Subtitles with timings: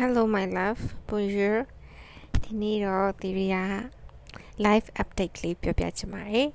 [0.00, 1.56] Hello my love bonjour
[2.44, 3.64] ဒီနေ့တော့သီရိယာ
[4.64, 6.48] live update လေးပြောပြချင်ပါတယ်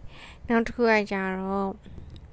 [0.47, 1.69] နောက်တစ်ခုကကြတော့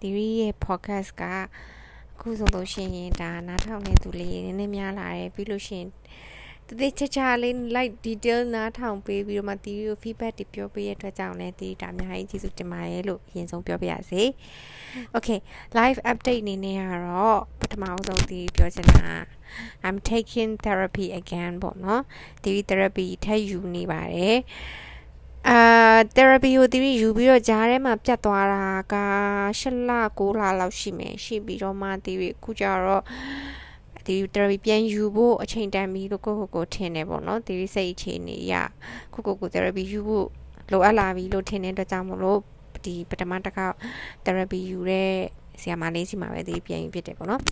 [0.00, 5.88] သီရိရဲ့ podcast ကအခုဆိုလို့ရှိရင်ဒါနားထောင်နေသူလေးနည်းနည်းများလာတယ်ပြီးလို့ရှိရင်
[6.68, 14.22] တတိချာချာလေး like detail နားထောင်ပေးပြီးတော့မှတီကို feedback တွေပြောပေးရတဲ့အတွက်ကြောင့်လည်းတီဒါအများကြီးကျေးဇူးတင်ပါတယ်လို့အရင်ဆုံးပြောပြရစေ
[15.16, 15.38] Okay
[15.78, 19.10] live update အနေနဲ့ကတော့ပထမဆုံးတီပြောချင်တာ
[19.86, 22.02] I'm taking therapy again ပေါ့နော်
[22.44, 24.38] တီ therapy ထပ်ယူနေပါတယ်
[25.48, 25.58] အာ
[26.16, 28.96] therapy ကိုတီယူပြီးတော့ဂျားထဲမှာပြတ်သွားတာက
[29.60, 32.12] ၈လ9လလောက်ရှိမယ်ရှိပြီးတော့မှတီ
[32.44, 33.04] ခုကျတော့
[34.06, 38.54] ဒီ therapy ပြန်ယူဖို့အချိန်တန်ပြီလို့ကိုကိုကိုထင်တယ်ပေါ့နော်ဒီစိတ်အခြေအနေရ
[39.14, 40.26] ကိုကိုကို therapy ယူဖို့
[40.72, 42.40] လိုအပ်လာပြီလို့ထင်တဲ့အတွက်ကြောင့်မလို့
[42.84, 43.66] ဒီပထမတစ်ခါ
[44.24, 45.10] therapy ယူတဲ့
[45.60, 47.42] ဆရာမလေးစီမှာပဲဒီပြန်ယူဖြစ်တယ်ပေါ့နော်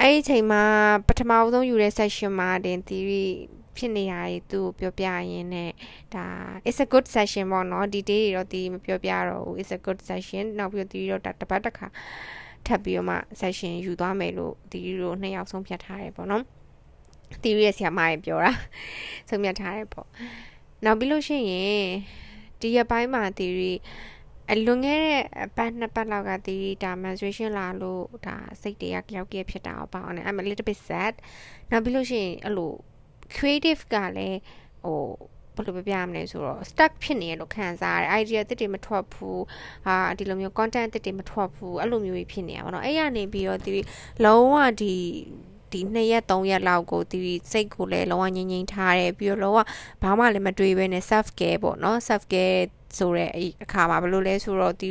[0.00, 0.62] အဲ့ဒီအချိန်မှာ
[1.08, 3.24] ပထမဆုံးယူတဲ့ session မှာတင် theory
[3.76, 5.70] ဖြစ်နေရည်သူ့ကိုပြောပြရင်းနဲ့
[6.14, 6.24] ဒါ
[6.68, 11.86] it's a good session ပေါ့နော်ဒီ day တွေတော့ဒီမပြောပြတော့ဘူး it's a good session နောက်ပြီးတော့ဒီတော့တပတ်တစ်ခါ
[12.68, 16.44] ထပ်ပြီးတော့မှ session ယူသွားမယ်လို့ဒီလိုနှစ်ယောက်ဆုံးဖြတ်ထားတယ်ပေါ့နော်
[17.42, 18.52] တီရီရဲ့ဆရာမကြီးပြောတာ
[19.28, 20.08] ဆုံးဖြတ်ထားတယ်ပေါ့
[20.84, 21.86] နောက်ပြီးလို့ရှိရင်
[22.60, 23.72] ဒီရက်ပိုင်းမှာတီရီ
[24.52, 31.14] အလွန်ခဲ့တဲ့အပတ်နှစ်ပတ်လောက်ကတီရီဒါ menstruation လာလို့ဒါစိတ်တွေကကြောက်ကြဖြစ်တာပေါ့အောင် I'm a little bit sad
[31.70, 32.72] နောက်ပြီးလို့ရှိရင်အဲ့လို
[33.36, 34.40] creative ကလည်း
[34.84, 35.02] ဟို
[35.56, 39.42] ဘယ်လိုပြပြမလဲဆိုတော့ stuck ဖြစ်နေရလို့ခံစားရတယ် idea တစ်တွေမထွက်ဘူး
[39.86, 43.72] ဟာဒီလိုမျိုး content တစ်တွေမထွက်ဘူးအဲ့လိုမျိုးကြီးဖြစ်နေရပါတော့အဲ့ရနေပြီးတော့ဒီ
[44.24, 44.94] လုံးဝဒီ
[45.72, 47.18] ဒီ2ရက်3ရက်လောက်ကိုဒီ
[47.52, 49.60] စိတ်ကိုလည်းလုံးဝငြိမ်ငြိမ်ထားတယ်ပြီးတော့လုံးဝ
[50.02, 52.60] ဘာမှလည်းမတွေးဘဲနဲ့ self care ပေါ့နော် self care
[52.98, 53.30] ဆိုတဲ့
[53.62, 54.88] အခါမှာဘယ်လိုလဲဆိုတော့ဒီ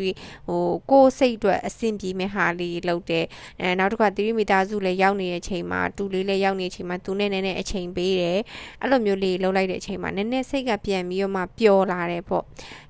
[0.48, 3.26] ဟိုကိုယ်စိတ်အတွက်အဆင်ပြေမဲ့ဟာလေးလုပ်တယ်
[3.62, 8.40] အဲနောက်တစ်ခါသီရိမိသားစုလည်းရောက်နေတဲ့အချိန်မှာတူလေးလည်းရောက်နေတဲ့အချိန်မှာသူနဲ့နည်းနည်းအချိန်ပေးတယ်
[8.82, 12.44] အဲ့လိုမျိုးလေးလုပ်လိုက်တဲ့အချိန်မှာနည်းနည်းစိတ်ကပြန်ပြီးတော့မှပျော်လာတယ်ပေါ့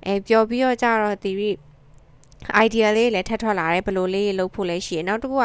[0.05, 1.51] အဲပျော်ပြီးတော့ကြတော့သီရိ
[2.65, 5.43] idea လေးလည်းထပ်ထွက်လာတယ်ဘယ်လိုလေးလုပ်ဖို့လဲရှိရနောက်တစ်ခုက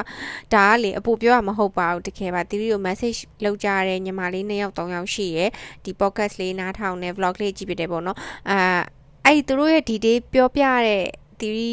[0.54, 5.50] ဒါကလေအပူပြောရမဟုတ်ပါဘူးတကယ်ပါတီရီကို message လောက်ကြတဲ့ညီမလေး2ယောက်3ယောက်ရှိရယ်
[5.84, 8.18] ဒီ podcast လေးနားထောင်နေ vlog လေးကြည့်ပြတယ်ပေါ့နော်
[8.50, 8.58] အာ
[9.26, 11.04] အဲ့သူတို့ရဲ့ detail ပြောပြတဲ့
[11.40, 11.72] theory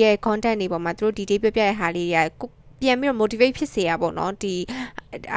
[0.00, 2.42] ရဲ့ content တွေပေါ်မှာသူတို့ detail ပြောပြတဲ့ဟာလေးတွေက
[2.80, 4.54] ပြန်ပြီးတော့ motivate ဖြစ်စေရပေါ့နော်ဒီ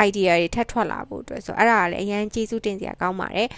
[0.07, 3.49] idea တွေထပ်ထွက်လာဖို့အတွက်ဆိုအဲ့ဒါကလည်းအရင်ကျေးဇူးတင်စရာကောင်းပါတယ်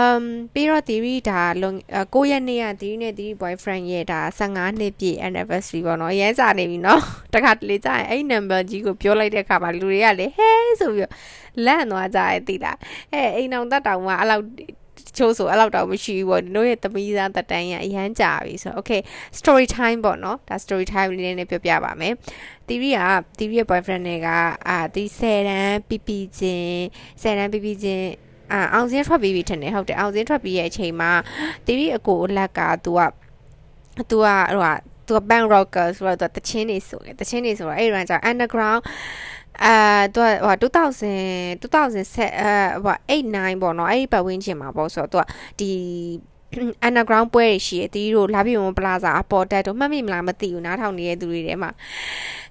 [0.00, 0.24] um
[0.54, 1.76] ပြီးတော့ theory ဒါလွန်
[2.14, 7.02] 9ရက်နေ့က theory နဲ့ theory boyfriend ရဲ့ဒါ15နှစ်ပြည့် anniversary ပေါ့နော်အရင်စားနေပြီနော်
[7.34, 10.50] တခါတလေကြာရင်အဲ့ number ကြီးကိုပြောလိုက်တဲ့အခါမှာလူတွေကလေဟဲ
[10.80, 11.10] ဆိုပြီး
[11.66, 12.78] လန့်သွားကြရဲ့သိလား
[13.12, 14.44] အဲအိမ်အောင်တတ်တောင်ကအဲ့လောက်
[15.17, 19.01] ချိုးဆိုအဲ့လောက်တော့မရှိဘူးပေါ့ဒီတို့ရဲ့သမီးသားတက်တန်းရအရန်ကြာပြီဆိုတော့ okay
[19.39, 22.13] story time ပေါ့နော်ဒါ story time လေးနဲ့ပြောပြပါမယ်
[22.67, 23.01] တီရီက
[23.37, 24.27] တီရီရဲ့ boyfriend တွေက
[24.67, 26.79] အာဒီ10တန်းပြပြချင်း
[27.21, 28.09] 10တန်းပြပြချင်း
[28.51, 31.11] အာအောင်စင်းထွက်ပြီးပြီထင်တယ်ဟုတ်တယ်အောင်စင်းထွက်ပြီးရဲ့အချိန်မှာ
[31.65, 33.01] တီရီအကိုအလက်က तू က
[34.09, 34.27] तू က
[34.57, 34.77] ဟိုက
[35.07, 38.81] तू က bank rocker ဆိုတော့ तू တချင်းနေဆိုတယ်တချင်းနေဆိုတော့အဲ့ဒီကကြောင့် underground
[39.62, 39.74] အာ
[40.14, 42.54] သူကဟို2000 2007အဲ
[42.84, 45.26] ဟို8 9ပေါ့နော်အဲ့ဒီပတ်ဝန်းကျင်မှာပေါ့ဆိုတော့
[45.58, 45.70] သူကဒီ
[46.86, 51.70] underground ပွဲတွေရှိရတီးတို့လာပြီမပလာဇာအပေါ်တက်တို့မှတ်မိမလားမသိဘူးနားထောင်နေတဲ့သူတွေထဲမှာ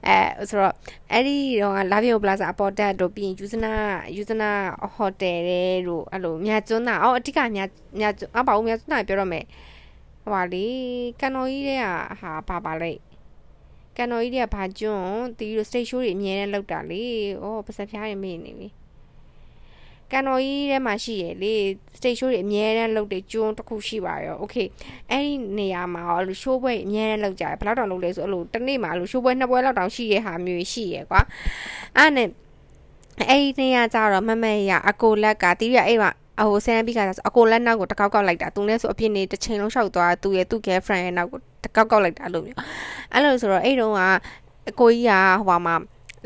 [0.07, 0.17] အဲ
[0.49, 0.73] ဆိုတော့
[1.11, 3.73] အဲ့ဒီတော့လာပြီမပလာဇာအပေါ်တက်တို့ပြီးရင်ယူဇနာ
[4.15, 4.51] ယူဇနာ
[4.95, 9.45] ဟိုတယ်တွေတို့အဲ့လိုမြတ်ကျွန်းတာအော်အတိကမြတ်မြတ်အပါဦးမြတ်ကျွန်းတာပြောတော့မယ်
[10.23, 10.65] ဟိုပါလေ
[11.19, 11.79] ကန်တော်ကြီးတဲ့
[12.21, 12.95] ဟာပါပါလို
[13.93, 17.03] က်ကန်တော်ကြီးတွေကဘာကျွန်းတီးတို့ stage show တွေအများနဲ့လောက်တာလေ
[17.43, 18.67] ဩပစက်ဖျားတွေမေ့နေပြီ
[20.11, 21.53] ကန်တော်ကြီးထဲမှာရှိရလေ
[21.97, 24.67] stage show တွေအများနဲ့လောက်တဲ့ကျွန်းတစ်ခုရှိပါရော okay
[25.11, 31.21] အဲ့ဒီနေရာမှာအဲ့လို show ပွဲအများနဲ့လောက်ကြတယ်ဘယ်လောက်တောင်လုပ်လဲဆိုအဲ့လိုတစ်နေ့မှာအဲ့လို show ပွဲနှစ်ပွဲလောက်တောင်ရှိရဟာမျိုးရှိရကွာ
[31.97, 32.27] အဲ့နဲ့
[33.29, 36.11] အဲ့ဒီနေရာကြတော့မမရအကိုလက်ကတီးရအဲ့မှာ
[36.41, 42.57] အဟိုဆန်ပြီးကတော့အကိုလက်နောက်ကိုတကောက်ကောက်လိုက်တာသူနဲ့ဆိုအပြစ်နေတစ်ချိန်လုံးရှောက်သွားသူရဲ့သူ့ girlfriend ရဲ့နောက်ကိုတကောက်ကောက်လိုက်တာလို့မျိုး
[43.11, 44.01] အဲ့လိုဆိုတော့အဲ့တုန်းက
[44.69, 45.11] အကိုကြီးက
[45.47, 45.75] ဟိုမှာ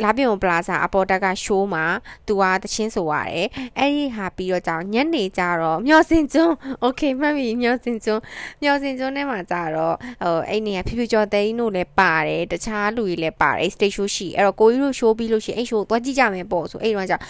[0.03, 1.85] လာပြုံပလာဇာအပေါ်တက်ကရှိုးမှာ
[2.27, 3.49] သူကတချင်းဆိုရတယ်
[3.79, 8.23] အဲ့ဒီဟာပြီးတော့ကြောင်ညနေကြတော့မျောစင်ကျွန်းโอเคမှတ်ပြီမျောစင်ကျွန်း
[8.63, 17.23] မျောစင်ကျွန်းထဲမှာကြတော့ဟိုအဲ့နေကဖြူဖြူကျော်သိန်းတို့လည်းပါတယ်တခြားလူတွေလည်းပါတယ် stage show ရှိအဲ့တော့ကိုကြီးတို့ show ပြီးလို့ရှိရင်အဲ့ show သွားကြည့်ကြမယ်ပေါ့ဆိုအဲ့တော့ကြောင်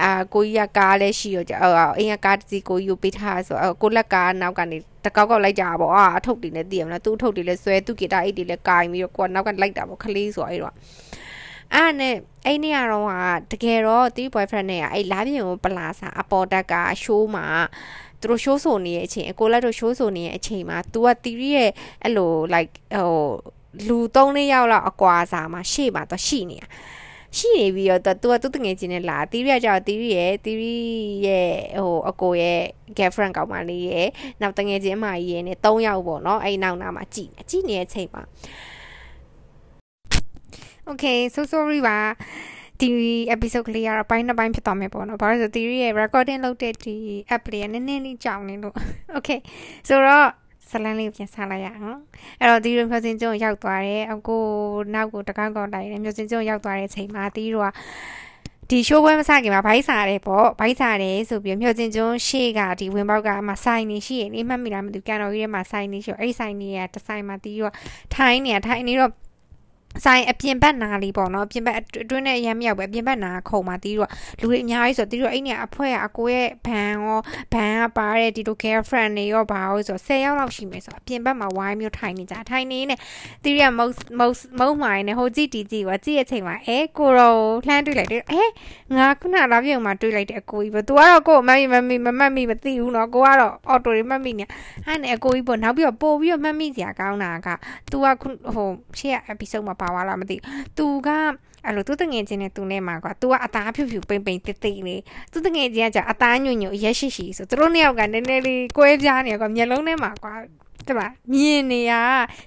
[0.00, 1.62] အာကိုကြီးကကားလည်းရှိရောကြောင်
[1.98, 10.74] အိမ်ကကားတစ်စီးကိုကြီးကိုပေးထားဆိုကိုလက်ကားနောက်ကနေတကောက်ကောက်လိုက်ကြပါပေါ့အာအထုပ်တွေလည်းသိရမလားသူ့အထုပ်တွေလည်းဆွဲသူ့ဂီတာအိတ်တွေလည်းကာရင်ပြီးတော့ကိုကနောက်ကလိုက်တာပေါ့ခလေးဆိုအဲ့တော့
[11.73, 12.15] အဲ့နဲ့
[12.45, 16.73] အဲ့နေ့ကတော့ကတကယ်တော့တီး boyfriend နဲ့ကအဲ့လာပြင်ကိုပလာစာအပေါ်တက်က
[17.03, 17.45] show မှာ
[18.21, 21.69] သူတို့ show ဆိုနေတဲ့အချိန်အကိုလက်တို့ show ဆိုနေတဲ့အချိန်မှာ तू ကတီးရဲ့
[22.03, 23.11] အဲ့လို like ဟို
[23.87, 26.67] လူ၃-၄ယောက်လောက်အကွာစာမှာရှေ့မှာတော့ရှိနေတာ
[27.37, 30.75] ရှိနေပြီးတော့သူကသူတငယ်ချင်းနဲ့လာတီရီကကြောက်တီရီရဲ့တီရီ
[31.25, 32.61] ရဲ့ဟိုအကိုရဲ့
[32.97, 34.07] girlfriend ကောင်မလေးရဲ့
[34.41, 38.23] နောက်တငယ်ချင်းအမကြီးရဲ့နဲ့၃ယောက်ပေါ့နော်အဲ့နောက်နာမှာကြည်ကြည်နေတဲ့အချိန်မှာ
[40.91, 41.99] Okay so sorry ပါ
[42.81, 42.89] ဒီ
[43.35, 46.95] episode ကလေးကတော့ပိုင်းနှစ်ပိုင်းဖြစ်သွားမယ်ပေါ့နော်။ဘာလို့လဲဆို theory ရဲ့ recording လုပ်တဲ့ဒီ
[47.35, 48.75] app လေးကနည်းနည်းလေးကြောင်နေလို့
[49.17, 49.39] Okay
[49.87, 50.27] ဆိုတော့
[50.69, 51.99] ဇလန်းလေးကိုပြန်ဆလိုက်ရအောင်
[52.39, 54.43] အဲ့တော့ဒီလိုမျိုးစင်ကျုံရောက်သွားတယ်အကို
[54.93, 57.73] နောက်ကိုတကောက်ကောက်လိုက်တယ်မျိုးစင်ကျုံရောက်သွားတဲ့အချိန်မှာတီးတော့
[58.69, 67.73] ဒီ show ပွဲမစခင်မှာဘိုက်စားတယ်ပေါ့ဘိုက်စားတယ်ဆိုပြီးမြို့စင်ကျုံရှေ့ကဒီဝင်ပေါက်ကမှဆိုင်နေရှိရင်အိမ်မှတ်မိလားမသိဘူးကန်တော်ကြီးထဲမှာဆိုင်နေရှိတော့အဲ့ဆိုင်နေရတဆိုင်မှာတီးတော့
[68.15, 69.11] ထိုင်းနေရထိုင်းနေတော့
[70.03, 74.09] ဆိုင်အပြင်ဘက်နားလေးပေါ့နော်အပြင်ဘက်အတွင်းနဲ့အရမ်းမြောက်ပဲအပြင်ဘက်နားခုံမှာတီးတော့
[74.39, 77.19] လူတွေအများကြီးဆိုတီးတော့အဲ့နေအဖွဲကအကိုရဲ့ဘန်ရော
[77.53, 82.95] ဘန်ကပါတဲ့ဒီလို girlfriend တွေရောဘာလို့ဆို10ယောက်လောက်ရှိမယ်ဆိုအပြင်ဘက်မှာဝိုင်းမျိုးထိုင်နေကြထိုင်နေနေ
[83.43, 87.33] တီးရမုတ်မုတ်မုတ်မိုင်းနဲ့ဟိုကြည့်တီးကြည့်ပါကြည့်တဲ့အချိန်မှာအဲကိုရော
[87.67, 88.43] လှမ်းတွေ့လိုက်တယ်အဲ
[88.95, 94.45] ငါခုနလာပြုံမှာတွေ့လိုက်တဲ့အကိုကြီးပေါ့ तू ကတော့ကိုမမမမမမမသိဘူးနော်ကိုကတော့အော်တိုတွေမမိနေ
[94.85, 97.49] အဲ့နဲ့အကိုကြီးပေါ့နောက်ပြီးတော့ပို့ပြီးတော့မမိစရာကောင်းတာက
[97.91, 98.07] तू က
[98.55, 98.69] ဟို
[98.99, 100.43] ရှေ့က episode မှာပါသွားလားမသိဘူး။
[100.77, 101.09] तू က
[101.65, 105.01] အဲ့လိုသူတငယ်ချင်းနဲ့သူနဲ့မှာကွာ तू ကအသားဖြူဖြူပိန်ပိန်တိတ်တိတ်လေး
[105.31, 110.33] သူတငယ်ချင်းကကြာအသားညွညွရက်ရှိရှိဆိုသူတို့နှစ်ယောက်ကနည်းနည်းလေးကွဲပြားနေကွာမျက်လုံးထဲမှာကွာ
[110.87, 111.01] တမ
[111.33, 111.93] မြင်နေရ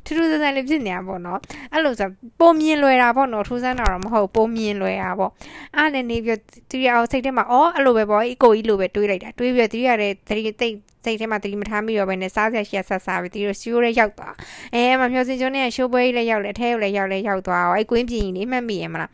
[0.04, 1.40] ထူးထူးဆန်းဆန်းလေးဖြစ်နေတာပေါ့နော်
[1.72, 2.08] အဲ့လိုဆို
[2.40, 5.32] ပုံမြင်လွယ်တာပေါ့နော်ထူးဆန်းတာတော့မဟုတ်ပုံမြင်လွယ်တာပေါ့
[5.76, 6.40] အဲ့နဲ့နေပြီး
[6.70, 14.34] သူရအောင်စိတ်ထဲမှာအော်အဲ့လိုပဲပေါ့အကိုကြီးလိုပဲတွေးလိုက်တာတွေးပြီးသူရတဲ့တတိတိတ် စိတ်ထဲမှာတတိမထားမိတော့ဘဲနဲ့စားစရာရှိရဆက်စားပြီးသူတို့ရှိုးရဲရောက်သွား
[14.74, 19.10] အဲမမျောစင်ကျွန်းနဲ့ရှိုးပွဲကြီးလည်းရောက်လေအထဲလည်းရောက်လည်းရောက်သွားအောင်အဲ့ကွင်းပြင်ကြီးနေမှတ်မိရမလား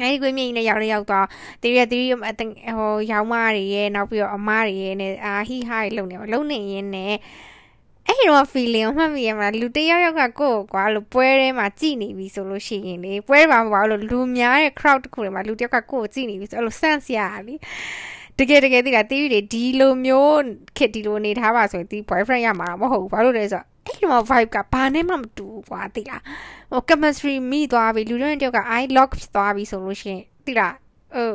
[0.00, 1.26] အဲ့ဒီကွင်းမြင့်နဲ့ရောက်လေရောက်တော့
[1.62, 7.14] တီရီတီရီဟိုရောင်းမတွေရဲ့နောက်ပြီးတော့အမတွေရဲ့နဲ့အာဟိဟာတွေလုံနေပါလုံနေရင်းနဲ့
[8.06, 17.54] အဲ့ဒီတော့ feeling ကိုမှတ်မိရမှာလူတယောက်ယောက်ကကိုယ့်ကိုကွာလို့ပွဲထဲမှာကြည်နေပြီဆိုလို့ရှိရင်လေပွဲမှာမပါလို့လူများတဲ့ crowd တခုတွေမှာလူတယောက်ကကိုယ့်ကိုကြည်နေပြီဆိုအဲ့လို sense ရတာလी
[18.38, 20.42] တကယ်တကယ်သိတာတီးရီတွေဒီလိုမျိုး
[20.76, 26.22] ခစ်ဒီလိုနေထားပါဆိုရင်ဒီ boyfriend ရမှာမဟုတ်ဘူးဘာလို့လဲဆိုတော့အဲ့ဒီမှာ vibe ကဘာနဲ့မှမတူဘူးကွာသိလား
[26.70, 30.74] ဟို chemistry မိသွားပြီလူတွေတယောက်က i lock ဖြစ်သွားပြီဆိုလို့ရှိရင်သိလား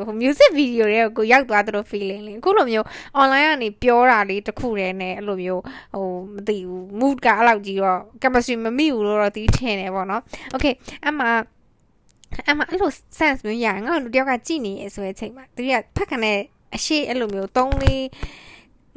[0.06, 2.86] ဟို music video တွေကိုရောက်သွားတဲ့ feeling လေးအခုလိုမျိုး
[3.22, 5.62] online ကနေပြောတာလေးတစ်ခုတည်းနဲ့အဲ့လိုမျိုး
[5.94, 10.22] ဟိုမသိဘူး mood ကအဲ့လောက်ကြီးတော့ chemistry မမိဘူးလို့တော့တီးထင်တယ်ပေါ့နော်
[10.56, 10.74] okay
[11.08, 11.24] အမှ
[12.50, 16.38] အမှအဲ့လို sense မျိုးရငါတို့တယောက်ကကြည်နေရဆိုတဲ့အချိန်မှာသူကဖက်ခနဲ့
[16.76, 18.04] အရှိအဲ့လိုမျိုး3လေး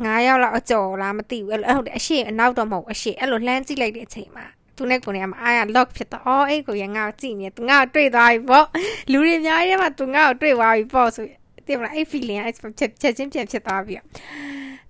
[0.04, 4.46] 9ရောက်လောက်အကျော်လားမသိဘူးအဲ့လိုဟုတ်တယ်အရှိအနောက်တော့မဟုတ်အရှိအဲ့လိုလှမ်းကြည့်လိုက်တဲ့အချိန်မှာ
[4.76, 8.66] သူနဲ့ကိုနေမှာအားရ lock ဖြစ်တော့အော်အဲ့ကိုရငါ့ကိုကြည့်နေသူငါ့ကိုတွေ့သွားပြီပေါ့
[9.12, 11.26] လူတွေအများကြီးမှာသူငါ့ကိုတွေ့သွားပြီပေါ့ဆို
[11.66, 13.94] တင်မလားအဲ့ feeling အဲ့ချက်ချက်ချင်းပြန်ဖြစ်သွားပြီ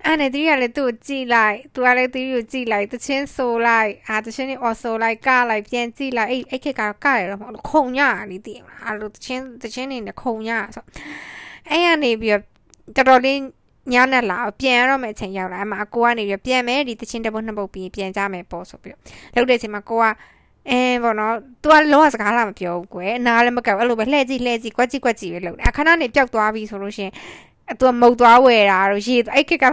[0.06, 8.00] အဲ့နဲ့သူကလည်းသူ့ကိုကြည့်လိုက်သူကလည်းသူ့ကိုကြည့်လိုက်တချင်းဆိုလိုက်အာတချင်းနေအော်ဆိုလိုက်ကလိုက်ပြန်ကြည့်လိုက်အဲ့အဲ့ခက်ကတော့ကရတော့မဟုတ်ခုံည
[8.30, 10.84] နေတည်မလားအဲ့လိုတချင်းတချင်းနေနဲ့ခုံညဆို
[11.70, 12.51] အဲ့ကနေပြီးတော့
[12.96, 13.38] တော်တော်လေး
[13.92, 18.96] ညနေလာပြန်ရတော့မယ့်အချိန်ရောက်လာအမအကိုကနေပြီးပြန်မယ်ဒီတချင်းတစ်ပုတ်နှစ်ပုတ်ပြီးပြန်ကြမယ်ပေါ့ဆိုပြီး
[19.34, 20.04] လောက်တဲ့အချိန်မှာကိုက
[20.70, 27.10] အဲဘောနော် तू ကလောစကားလာမပြောဘူးကွယ်အနာလည်းမကောက်အဲ့လိုပဲလှည့်ကြည့်လှည့်ကြည့်ကွက်ကြည့်ကွက်ကြည့်ပဲလုပ်တယ်အခဏနေပျောက်သွားပြီဆိုလို့ရှင်
[27.80, 29.64] သူကမုတ်သွားဝယ်တာတော့ရေအဲ့ခက်က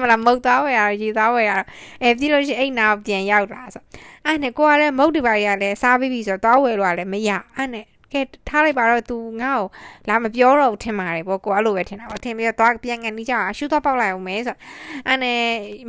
[0.00, 1.56] မလားမုတ်သွားဝယ်တာတော့ရေသွားဝယ်တာ
[2.02, 3.82] အဲပြီးလို့ရှိရင်အိမ်နာပြန်ရောက်လာဆို
[4.24, 7.84] အဲ့နဲ့ကိုကလည်းမုတ်ဒီပါရီကလည်းစားပြီးပြီဆိုတော့သွားဝယ်လို့လည်းမရအဲ့နဲ့
[8.16, 9.66] ကဲထားလိုက်ပါတော့ तू ငါ့ကို
[10.08, 14.56] လာမပြောတော့ဘူးထင်ပါတယ်ပေါ့ကိုအဲ့လိုပဲထင်တာပေါ့ထင်ပြီးတော့သွားပြန်ကန်နေကြအရှူတော့ပေါက်လိုက်အောင်မဲဆို
[15.06, 15.40] အဲ့နဲ့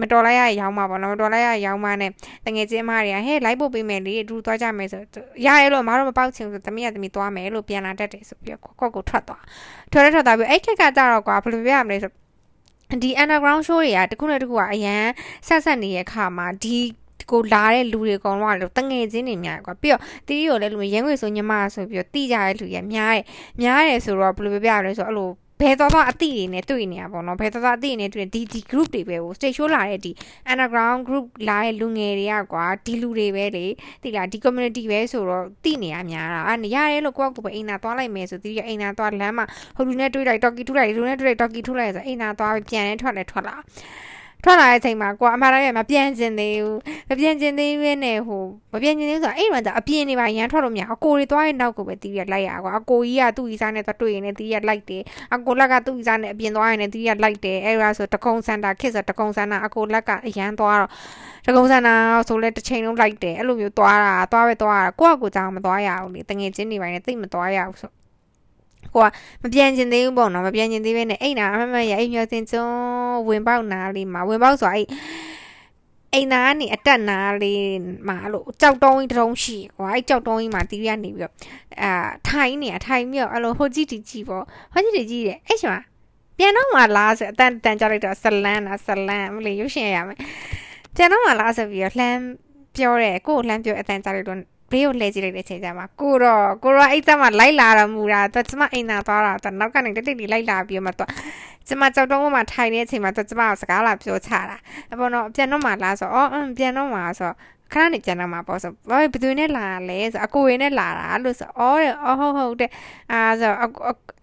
[0.02, 2.12] မတော်လိုက်ရရောင်းမှာပေါ့နော်မတော်လိုက်ရရောင်းမှာနဲ့
[2.46, 5.02] တငယ်ချင်းမတွေကဟဲ့လိုက်ပို့ပေးမယ်လေသူသွားကြမယ်ဆို
[5.46, 9.44] ရရဲလို့မတော်မပေါက်ချင်ဆိုသမီးကသမီးသွားမယ်လို့ပြန်လာတတ်တယ်ဆိုပြီးတော့ကော့ကိုထွက်သွား
[9.92, 12.12] ထွက်ရထွက်သွားပြီးအဲ့ခက်ကကြတော့ကွာဘယ်လိုပြရမလဲဆို
[13.04, 15.04] ဒီ underground show တွေကတခုနဲ့တခုကအရန်
[15.48, 16.78] ဆက်ဆက်နေတဲ့ခါမှာဒီ
[17.32, 23.24] ကိုလာတဲ့လူတွေအကုန်လုံးကလို့တငယ်ချင်းတွေများကွာပြီးတော့တီးရီကိုလည်းလူရင်းငွေဆိုညမဆိုပြီးတော့တီးကြတဲ့လူရများတယ်
[23.62, 25.32] များတယ်ဆိုတော့ဘယ်လိုပြပြလဲဆိုတော့အဲ့လို
[25.62, 30.12] ဘယ်တော့တော့အတိတွေနဲ့တွေ့နေရပါတော့ဘယ်တော့တော့အတိတွေနဲ့တွေ့ဒီဒီ group တွေပဲကို stage show လာတဲ့ဒီ
[30.52, 33.66] underground group လာတဲ့လူငယ်တွေကကွာဒီလူတွေပဲလေ
[34.04, 39.46] တိလားဒီ community ပဲဆိုတော့တိနေရများတာအဲ့ရတယ်လို့ကိုယ့်ကိုယ်ပဲအိမ်သာသွားလိုက်မယ်ဆိုဒီအိမ်သာသွားလမ်းမှာ
[39.76, 43.56] ဟိုလူနဲ့တွေ့လိုက် talkie ထူလိုက်လူနဲ့တွေ့လိုက် talkie ထူလိုက်ဆိုအိမ်သာသွားပြန်နေထွက်လဲထွက်လာ
[44.44, 46.80] ထွက်လာတဲ့အချိန်မှာကိုကအမှားတိုင်းမပြန်ကျင်သေးဘူး
[47.10, 55.02] မပြန်ကျင်သေးဘူးနဲ့ဟိုမပြန်ကျင်သေးဘူးဆိုတော့အဲ့မှာအပြင်းနေပါရန်ထွက်လို့မရအကိုတွေသွားရဲ့နောက်ကိုပဲတီးရလိုက်ရကွာအကိုကြီးကသူ့ဤစားနဲ့သွားတွေ့ရင်လည်းတီးရလိုက်တယ်
[55.34, 60.92] အကိုလက်ကသူ့ဤစားနဲ့အပြင်သွားရင်လည်းတီးရလိုက်တယ်အဲ့ဒါဆိုတကုံစန်တာခစ်ဆိုတကုံစန်တာအကိုလက်ကအရန်သွားတော့
[61.48, 61.96] တကုံစန်တာ
[62.28, 67.97] ဆိုလဲတစ်ချိန်လုံးလိုက်တယ်အဲ့လိုမျိုးသွားတာသွားပဲသွားတာကိုကကိုကြောင်မသွားရဘူးလေတငယ်ချင်းနေပိုင်းနဲ့တိတ်မသွားရဘူးဆို
[68.98, 69.10] ကိုက
[69.44, 72.66] မပြန်ကျင်သေးဘူးပေါ့နော်မပြန်ကျင်သေးဘဲနဲ့အိမ်နာအမမရအိမ်မျောစင်ကျုံ
[73.28, 74.88] ဝင်ပေါက်နာလေးမှာဝင်ပေါက်ဆိုအဲ့
[76.14, 77.64] အိမ်သားကနေအတက်နာလေး
[78.08, 81.34] မှာလို့ကြောက်တုံးကြီးတုံးရှိကွာအဲ့ကြောက်တုံးကြီးမှာတီးရနေပြီးတော့
[81.82, 81.92] အာ
[82.30, 85.82] ထိုင်းနေထိုင်းပြီးတော့အဲ့လိုဟိုကြည့်တီကြည့်ပေါ့ဟိုကြည့်တီကြည့်တယ်အဲ့ချိန်မှာ
[86.38, 90.18] ပြန်တော့မှလားဆိုအတန်တန်ကြလိုက်တော့ဆလန်းလားဆလန်းမလို့ရုပ်ရှင်ရမယ်
[90.96, 92.22] ပြန်တော့မှလားဆိုပြီးတော့လှမ်း
[92.76, 94.40] ပြောတယ်ကို့လှမ်းပြောအတန်ကြလိုက်တော့
[94.72, 101.06] ဘေးကိုလှည့်ကြည့်လိုက်တဲ့အချိန်ကျမှကိုတော့ကိုတော့အဲ့ကျမှလိုက်လာတော့မူတာသူကျမအိမ်သာသွားတာသူနောက်ကနေတိတ်တိတ်လိုက်လာပြီးမှသူ
[101.68, 104.58] ကျမကြောက်တုံးမှာထိုင်နေတဲ့အချိန်မှာသူကျမစကားလာပြောချတာ
[104.92, 107.32] အပေါ်တော့ပြန်တော့မှလားဆိုအော်ပြန်တော့မှဆို
[107.74, 112.72] ခဏနေပြန်တော့မှာပေါ့ဆိုဘာဘယ်သူနဲ့လာလဲဆိုအကိုရင်းနဲ့လာတာလို့ဆိုအော်တဲ့အော်ဟုတ်ဟုတ်တဲ့
[113.12, 113.52] အာဆို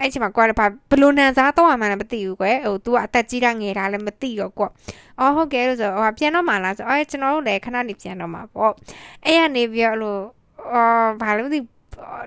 [0.01, 4.65] အဲ့ချိန်မှာကွာဘာဘလို့နန်စားတော့မှလည်းမသိဘူးကွယ်ဟို तू ကအသက်ကြီးတာငယ်တာလည်းမသိတော့ကွ
[5.21, 8.73] အော်ဟုတ်ကဲလို့ဆိုဟိုပြန်တော့မှလားဆိုအော်ကျွန်တော်တို့လည်းခဏနေပြန်တော့မှာပေါ့
[9.25, 10.21] အဲ့ကနေပြီးတော့လို့
[10.73, 11.59] အော်ဘာလို့မသိ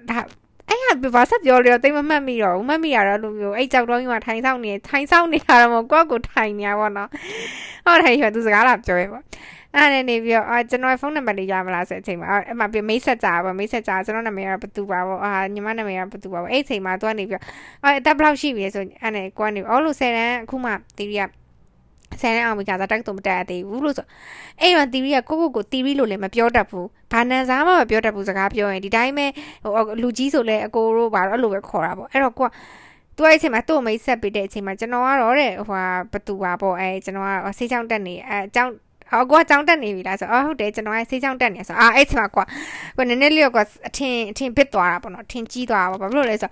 [0.09, 0.19] ဒါ
[0.69, 7.09] အဲ့ဟာဘာဆက်ပြောလဲတိတ်မမှတ်မိတော့ဘူးမှတ်မိရတော့လူမျိုးအဲ့ကြောက်တော့ကြီးမှာထိုင်ဆောင်နေထိုင်ဆောင်နေတာတော့မဟုတ်ကိုယ့်ကိုထိုင်နေရပါတော့
[7.85, 9.23] ဟုတ်တယ်ဟိုသူစကားလာပြောရပေါ့
[9.77, 17.43] အဲ့ဒါနေပြီးတော့အာကျွန်တော်ဖုန်းနံပါတ်လေးရမလားဆိုအချိန်မှာအဲ့မှာပြမိတ်ဆက်ကြပါမိတ်ဆက်ကြကျွန်တော်နာမည်ကဘသူပါပေါ့အာညီမနာမည်ကဘသူပါပေါ့အဲ့အချိန်မှာသူကနေပြီးတော့
[17.83, 21.29] အဲ့အသက်ဘယ်လောက်ရှိပြီလဲဆိုအဲ့နဲ့ကိုကနေအော်လို့10တန်းအခုမှတီရီက
[22.21, 24.05] ဆယ်တန်းအောင်ပြီကစားတက်တော့မတက်သေးဘူးလို့ဆို
[24.61, 29.25] အဲ့တော့တီရီကကိုကိုကိုတီရီလို့လည်းမပြောတတ်ဘူးဘာနန်စားမှမပြောတတ်ဘူးစကားပြောရင်ဒီတိုင်းပဲ
[29.63, 32.49] ဟိုလူကြီးဆိုလဲအကိုတို့ဘာတော့အဲ့လိုပဲခေါ်တာပေါ့အဲ့တော့ကိုက
[33.15, 38.71] သူအဲ့အချိန်မှာသူ့မိတ်ဆက်ပေးတဲ့အချိန်မှာကျွန်တော်ကတော့တဲ့ဟိုဟာဘသူပါပေါ့အဲကျွန်တော်ကဆေးချောင်းတက်နေအဲအကြောင်း
[39.13, 42.43] အော်ကွာကြောင်းတက်နေပြီလားဆိုအော်ဟုတ်တယ်ကျွန်တော်ကဆေးကြောင်းတက်နေဆိုအာအဲ့ချိန်မှာကွာ
[42.97, 46.51] ကွာနည်းနည်းလေးကွာအထင်အထင်ပစ်သွားတာပေါ့နော်အထင်ကြီးသွားတာပေါ့ဘာဖြစ်လို့လဲဆို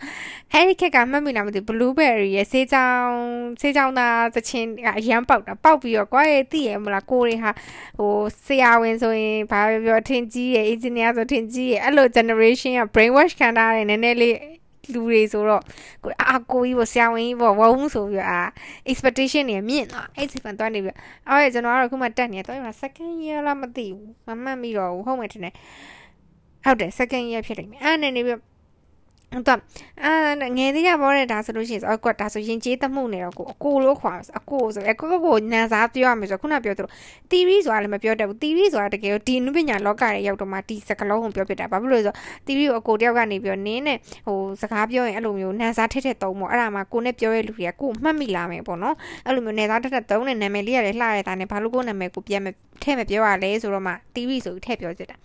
[0.53, 3.13] အဲ့ဒီခက်ကမှတ်မိလားမသိဘူး blueberry ရဲ့ဆေးကြောင်း
[3.61, 7.51] ဆေးကြောင်းသားသချင်းကအရန်ပေါက်တာပေါက်ပြီးတော့ကွာရဲ့သိရမလားကိုတွေဟာ
[7.99, 8.11] ဟို
[8.45, 14.35] ဆရာဝန်ဆိုရင်ဘာပြောပြောအထင်ကြီးရဲ့ engineer ဆိုအထင်ကြီးရဲ့အဲ့လို generation က brain wash ခံထားတယ်နည်းနည်းလေး
[14.93, 15.63] လူတွေဆိုတော့
[16.03, 18.39] ကိုအာကိုကြီးပေါ့ဆရာဝန်ကြီးပေါ့ဝုန်းဆိုပြီးအာ
[18.91, 20.95] expectation တွေမြင့်သွားအဲ့ဒီဖန်သွားနေပြီး
[21.27, 25.53] အော်ရကျွန်တော်ကတော့ခုမှတက်နေတော့မှာ second year လားမသိဘူးမမှတ်မိတော့ဘူးဟုတ်မယ်ထင်တယ်
[26.65, 28.39] ဟုတ်တယ် second year ဖြစ်နေပြီအဲ့နဲ့နေပြီး
[29.47, 29.59] တော့
[30.03, 30.13] အာ
[30.57, 36.89] ငယ်သေးရပေါ်တဲ့ဒါဆိုလို့ရှိရင်အကွက်ဒါဆိုရင်ကျေးသမှုနေတော့ကိုအကိုလို့ခေါ်အကိုဆိုအကိုကိုနန်းစားပြောရမယ်ဆိုခုနပြောသလို
[37.31, 52.47] theory ဆိုတာလည်းမပြောတတ်ဘူး theory ဆိုတာတကယ်တော့ဒီနုပညာလောကရဲ့ရောက်တော့မှဒီစကလုံးကိုပြောပြတာဘာဖြစ်လို့လဲဆိုတော့ theory ကိုအကိုတယောက်ကနေပြောနင်းနဲ့ဟိုစကားပြောရင်အဲ့လိုမျိုးနန်းစားထက်ထက်သုံးပေါ့အဲ့ဒါမှကိုနဲ့ပြောရလူတွေကကိုမှတ်မိလာမယ်ပေါ့နော်အဲ့လိုမျိုးနန်းစားထက်ထက်သုံးတဲ့နာမည်လေးရတယ်လှရတာနဲ့ဘာလို့ကိုနာမည်ကိုပြန်မ
[52.83, 55.17] ထည့်မပြောရလဲဆိုတော့မှ theory ဆိုပြီးထည့်ပြောစစ်တာ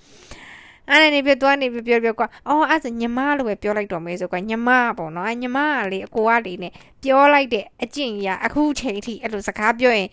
[0.89, 4.69] အဲ့ဒါနေပြသွားနေပြပြောပြောကွာအော်အဲ့ဆိုညီမလို့ပဲပြောလိုက်တော့မေးဆိုကွာညီမ
[4.99, 6.73] ပေါ့နော်ညီမကလေအကိုကလေနဲ့
[7.03, 10.09] ပြောလိုက်တဲ့အကျင့်ကြီးအခုချိန်ထိအဲ့လိုစကားပြောရင်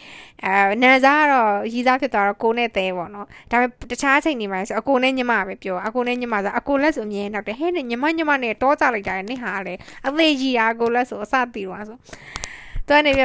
[0.45, 9.73] အဲနန်းစားကတော့ရီးစားဖြစ်သွားတော့ကိုနဲ့တဲပေါ့နော်ဒါပေမဲ့တခြားချိန်နေမှာဆိုအကိုနဲ့ညီမပဲပြောအကိုနဲ့ညီမဆိုအကိုလက်ဆိုအမြဲနောက်တယ်ဟဲ့ညီမညီမနဲ့တောကြလိုက်တာနဲ့ဟာလေ
[10.07, 11.97] အသေးကြီးတာအကိုလက်ဆိုအစတီတော့ဆို
[12.87, 13.23] သူကနေပြ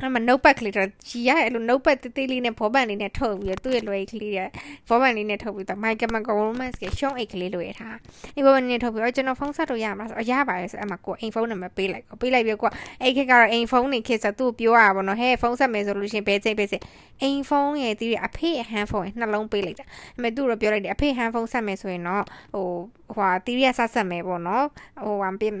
[0.00, 4.48] အဲ့မှာ notepad ကလေးတော့ကြီးရအဲ့လို notepad တေးသေးလေးနဲ့ဘောပန်လေးနဲ့ထုတ်ပြီးတော့သူ့ရဲ့လွယ်ကလေးရဲ့
[4.88, 7.96] ဘောပန်လေးနဲ့ထုတ်ပြီးတော့ Michael Michael Romance ကရှုံးအိတ်ကလေးလိုရထား
[8.34, 12.70] အဲ့ဘောပန်လေးနဲ့ထုတ်ပြီးတော့ကျွန်တော်ဖုန်းဆက်လို့ရမှာဆိုရပါတယ်ဆိုအဲ့မှာကိုအိမ်ဖုန်းနံပါတ်ပေးလိုက်ကိုပေးလိုက်ပြီးကို
[13.02, 16.78] အဲ့ခက်ကတော့အိမ်ဖုန်းနေခက်ဆိုသူ့ပြောရပါတော့ဟဲ့ဖုန်းဆက်မယ်ဆိုလို့ရှင်ဘယ်ချိန်ပဲစေ
[17.22, 19.84] အိမ်ဖုန်းရဲ့တီးအဖေဟန်ဖုန်းရဲ့နှလုံးပေးလိုက်တာ
[20.16, 22.24] အမေသူ့တော့ပြောလိုက်တယ်အဖေဟန်ဖုန်းဆက်မယ်ဆိုရင်တော့
[22.54, 22.68] ဟို
[23.16, 24.66] ဟိုတီးရဆက်ဆက်မယ်ပေါ့နော်
[25.04, 25.52] ဟိုဝမ်ပေး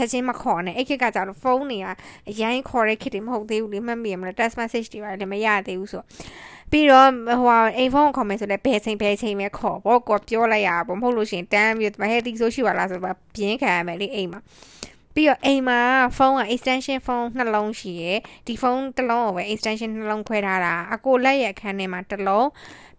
[0.00, 1.86] ချက်ချင်းမခေါ်နဲ့အဲ့ခက်ကကြတော့ဖုန်းတွေက
[2.30, 6.02] အရင်ခေါ်တဲ့ခက်တွေမဟုတ်သေးဘူးလေမှတ်မိရမလား text message တွေပါလည်းမရသေးဘူးဆို
[6.70, 7.08] ပြီးတော့
[7.42, 14.40] ဟိုအိမ်ဖုန်းခေါ်မယ်ဆိုလည်းဘယ်ချိန်ဘယ်ချိန်ပဲခေါ်ပေါ့ကိုပြောလိုက်ရပါမဟုတ်လို့ရှိရင်တန်းပြီးမဟဲတီဆိုရှိပါလားဆိုတော့ပြင်းခံရမယ်လေအိမ်မှာ
[15.14, 15.80] ပြီးတော့အိမ်မှာ
[16.16, 22.46] ဖုန်းက extension ဖုန်းနှလုံးရှိရယ်ဒီဖုန်းတစ်လုံးကိုပဲ extension နှလုံးခွဲထားတာအကိုလက်ရဲ့အခန်းထဲမှာတစ်လုံး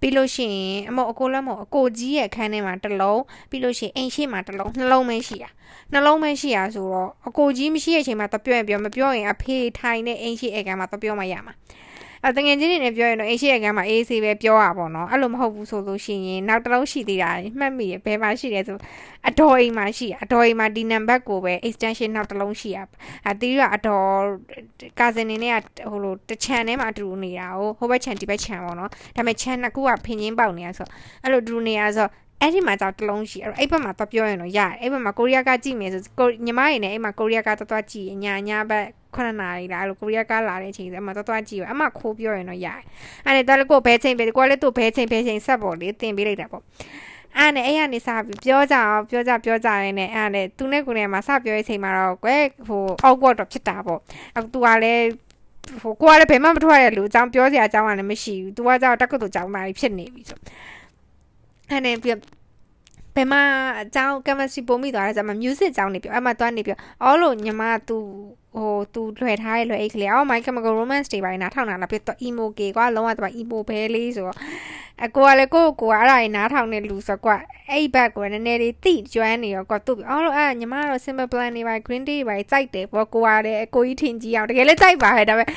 [0.02, 5.50] ပြီးလို့ရှိရင်အမအကိုလက်မအကိုကြီးရဲ့အခန်းထဲမှာတစ်လုံးပြီးလို့ရှိရင်အိမ်ရှိမှာတစ်လုံးနှလုံးပဲရှိတာ
[5.94, 11.54] နှလုံးပဲရှိရဆိုတော့အကိုကြီးမရှိတဲ့အချိန်မှာတပြောရင်ပြောမပြောရင်အဖေထိုင်တဲ့အိမ်ရှိအခန်းမှာတပြောမရမှာ
[12.26, 18.78] အဲတငယ်ချင်းတွေနဲ့ပြောရင်တော့အိမ်ရှိအခန်းမှာအေးဆေးပဲပြောရပါတော့အဲ့လိုမဟုတ်ဘူးဆိုလို့ရှိရင်နောက်တစ်လုံးရှိသေးတာမှတ်မိရဘယ်မှာရှိလဲဆို
[19.28, 22.78] အတော်အိမ်မှာရှိအတော်အိမ်မှာဒီနံပါတ်ကိုပဲ extension နောက်တစ်လုံးရှိရ
[23.28, 24.10] အဲတီးရအတော်
[25.00, 25.58] ကာဇင်နေနဲ့
[25.92, 30.88] ဟိုလိုတချန်ထဲမှာအတူနေတာဟိုဟိုဘက်ချန်ဒီဘက်ချန်ပေါ့နော်ဒါပေမဲ့ချန်နှစ်ခုကဖင်ချင်းပေါက်နေတာဆို
[31.24, 32.08] အဲ့လိုတူနေတာဆို
[32.42, 42.82] အဲ့ဒီမှာကြောက်တလုံးရှိအဲ့အဲ့ဘက်မှာတော့ပြောရင်တော့ရတယ်အဲ့ဘက်မှာကိုရီးယားကကြည့်မယ်ဆိုညီမရည်နဲ့အဲ့မှာကိုရီးယားကတော်တော်ကြည့်ညာညာဘက်9နာရီလားအဲ့လိုကိုရီးယားကလာတဲ့အချိန်အဲ့မှာတော်တော်ကြည့်ရအမခိုးပြောရင်တော့ရတယ်
[43.26, 46.64] အဲ့ဒါတော့ကိုဘဲချိန်ပဲကိုလည်းသူ့ဘဲချိန်ဘဲချိန်ဆက်ပေါ်လေတင်ပေးလိုက်တာပေါ့
[47.38, 54.00] အဲ့နဲ့အဲ့ရနေစပြီးပြောကြအောင်ပြောကြပြောကြရင်းနဲ့အဲ့နဲ့သူနဲ့ကိုနဲ့မှာစပြောတဲ့အချိန်မှာတော့ကွယ်ဟို awkward တော့ဖြစ်တာပေါ့
[54.36, 55.06] အခုသူကလည်း
[55.82, 60.40] ဟိုကိုကလည်းဘယ်မှမထွက်ရလို့အကြောင်းပြောစရာအကြောင်းကလည်းမရှိဘူး။ तू ကကြောက်တက္ကသိုလ်ကျောင်းသားကြီးဖြစ်နေပြီဆို။
[61.72, 62.10] အဲ့နဲ့ပြ
[63.16, 63.42] ဘယ်မှာ
[63.82, 67.98] အကြောင်း chemistry ပုံမိသွားတယ်ဆိုမှ music အကြောင်းနေပြောအဲ့မှာတွားနေပြောအော်လို့ညီမ तू
[68.56, 74.38] ဟိုသူလွှဲထားရဲ့လွှဲအိတ်ကလေးအော် My Chemical Romance တွေပါနားထောင်တာလားပြတော့ emo ကေကွာလုံးဝတော့ emo ပဲလေးဆိုတော့
[75.06, 77.36] အကိုကလည်းကိုကိုကအဲ့ဒါကြီးနားထောင်နေလူဆိုကွာ
[77.70, 85.50] အဲ့ဘက်ကိုနည်းနည်းလေးတိကျွမ်းနေရောကွာသူအော်လို့အဲ့ညီမကတော့ simple plan နေပါ green tea ပါကြိုက်တယ်ပေါ့ကိုကလည်းအကိုကြီးထင်ကြီးအောင်တကယ်လည်းကြိုက်ပါဟဲ့ဒါပေမဲ့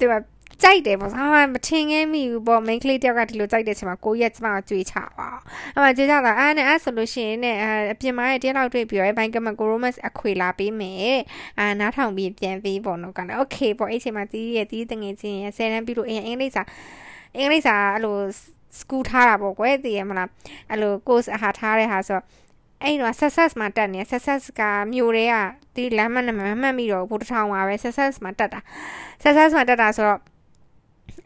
[0.00, 0.18] ဒီမှာ
[0.62, 5.28] ကြိုက်တယ်ပေါ့ဟာမထင်ခဲ့မိဘူးပေါ့ main ကလေးတယောက်ကဒီလိုကြိုက်တဲ့အချိန်မှာကိုရက်ကျမကိုကြွေးချပါ
[5.74, 7.46] အဲ့မှာကြွေးချတာအဲ့နဲ့အဲ့ဆိုလို့ရှိရင်ね
[7.92, 11.18] အပြင်မှာတရက်လောက်တွေ့ပြီးတော့ဘိုင်ကမကိုရိုမတ်အခွေလာပေးမယ်
[11.58, 16.62] အာနားထောင်ပြီးပြန်ပြီးပေါ့နော်ကလည်း okay ပေါ့အဲ့ချိန်မှာတီးရဲ့တီးတငယ်ချင်းရဲ့ဆယ်တန်းပြီးလို့အင်အင်္ဂလိပ်စာ
[17.36, 18.18] အင်္ဂလိပ်စာအဲ့လို
[18.78, 20.28] စကူထားတာပေါ့ကွယ်သိရမလား
[20.70, 22.20] အဲ့လို course အဟာထားတဲ့ဟာဆို
[22.82, 25.34] အဲ့တော့ success မှာတက်နေ success ကမြို့တွေက
[25.74, 28.60] ဒီလမ်းမနဲ့မမှတ်မိတော့ဘူးတထောင်ပါပဲ success မှာတက်တာ
[29.22, 30.20] success မှာတက်တာဆိုတော့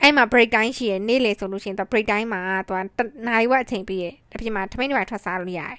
[0.02, 2.80] အဲ့မှာ break time ရှိရနေ့လေဆိုလို့ရှိရင်တော့ break time မှာသူက
[3.26, 5.76] နိုင်ဝက်အချိန်ပြီးရ အပြင်မှာထမင်းတွေထွက်စားလို့ရတယ်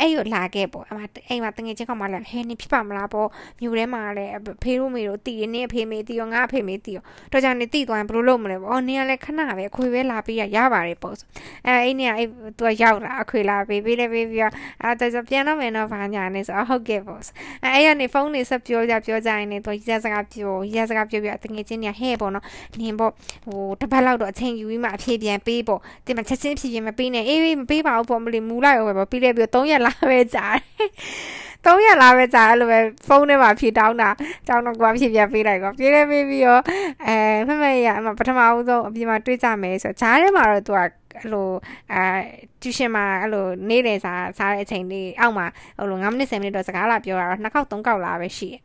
[0.00, 3.28] အဲ့တော့အဲ့ကိုလာခဲ့ပေါ့အမအိမ်မှာတငယ်ချင်းကောင်မလည်းဟဲနေဖြစ်ပါမလားပေါ့
[3.60, 4.32] မြို့ထဲမှာလည်း
[4.62, 11.14] ဖေးတို့မေတို့တည်ရနေအဖေမေတည်ရောငါအဖေမေတည်ရောတော့ကြောင့်နေတည်သွားရင်ဘယ်လိုလုပ်မလဲပေါ့အော်နေကလည်းခဏပဲအခွေပဲလာပြီးရရပါတယ်ပေါ့
[11.66, 12.26] အဲအဲ့နေကအဲ့
[12.58, 17.20] သူကရောက်လာအခွေလာပေးပေးလည်းပေးပြီးတော့အဲတော့ပြန်တော့မယ်တော့ဘာညာနေဆိုဟုတ်ကဲ့ပေါ့
[17.64, 22.44] အဲအဲ့ကနေဖုန်းနေဆက်ပြောကြပြောကြရင်နေသူရစကားပြောရစကားပြောပြတငယ်ချင်းနေဟဲ့ပေါ့နော်
[22.80, 23.12] နင်ပေါ့
[23.46, 30.90] ဟိုတပတ်လောက်တော့အချိန်ယူပြီးမှအဖြေပြန်ပေးပေါ့ဒီမှာချက်ချင်းဖြေရင်မပေးနဲ့အေးမပေးပါဘူးပေါ့မလီမူလိုက်ရောပဲပေါ့ပြီးလဲပြီး3ရက်လာပဲကြာတယ်
[31.64, 34.10] 3ရက်လာပဲကြာအဲ့လိုပဲဖုန်းထဲမှာဖြေတောင်းတာ
[34.48, 36.62] တောင်းတော့ကိုကဖြေပြပေးလိုက်ကောပြေးလဲပေးပြီးတော့
[37.06, 37.16] အဲ
[37.48, 41.48] မမရအမပထမဦးဆုံးအပြင်မှာတွေ့ကြမယ်ဆိုတော့ဂျားထဲမှာတော့သူကအဲ့လို
[41.92, 42.02] အာ
[42.62, 45.46] ကျူရှင်မှာအဲ့လိုနေ့လေစားစားတဲ့အချိန်လေးအောက်မှာ
[45.78, 48.58] ဟိုလို9မိနစ်10မိနစ်တော့စကားလာပြောတာတော့နှစ်ခေါက်သုံးခေါက်လာပဲရှိတယ်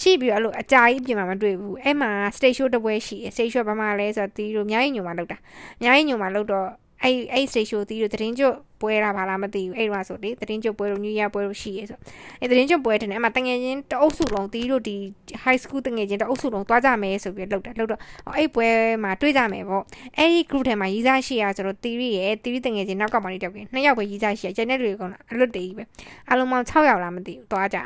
[0.00, 5.38] ရှိပြီးတော့အဲ့လိုအကြာကြီးပြင်မှာမတွေ့ဘူးအဲ့မှာ stage show တစ်ပွဲရှိတယ် stage show ဘာမှလဲဆိုတော့တီးတို့အများကြီးညုံမှာလောက်တာ
[5.78, 6.66] အများကြီးညုံမှာလောက်တော့
[7.04, 11.98] အဲ့အဲ့ stage show တီးတို့သတင်းကျွတ်ပွဲတာဘာလားမသိဘူးအဲ့တော့ဆိုလေသတင်းကျွတ်ပွဲတို့ new year ပွဲတို့ရှိရဲဆို
[12.40, 14.96] အဲ့သတင်းကျွတ်ပွဲတဲ့အဲ့မှာတငယ်ချင်းတအုပ်စုလုံးတီးတို့ဒီ
[15.44, 18.00] high school တငယ်ချင်းတအုပ်စုလုံးတွားကြမယ်ဆိုပြီးလောက်တာလောက်တော့
[18.36, 18.68] အဲ့ပွဲ
[19.02, 19.82] မှာတွေ့ကြမယ်ပေါ့
[20.18, 25.84] အဲ့ဒီ group ထဲမှာရီးစားရှိရဆိုတော့တီးရီရဲ့တီးရီတငယ်ချင်းနောက်ကမှနေတော့ပြင်နှစ်ယောက်ပဲရီးစားရှိရကျန်တဲ့လူတွေကတော့အလွတ်တည်းပဲ
[26.30, 27.78] အလုံးပေါင်း6ယောက်လားမသိဘူးတွားကြ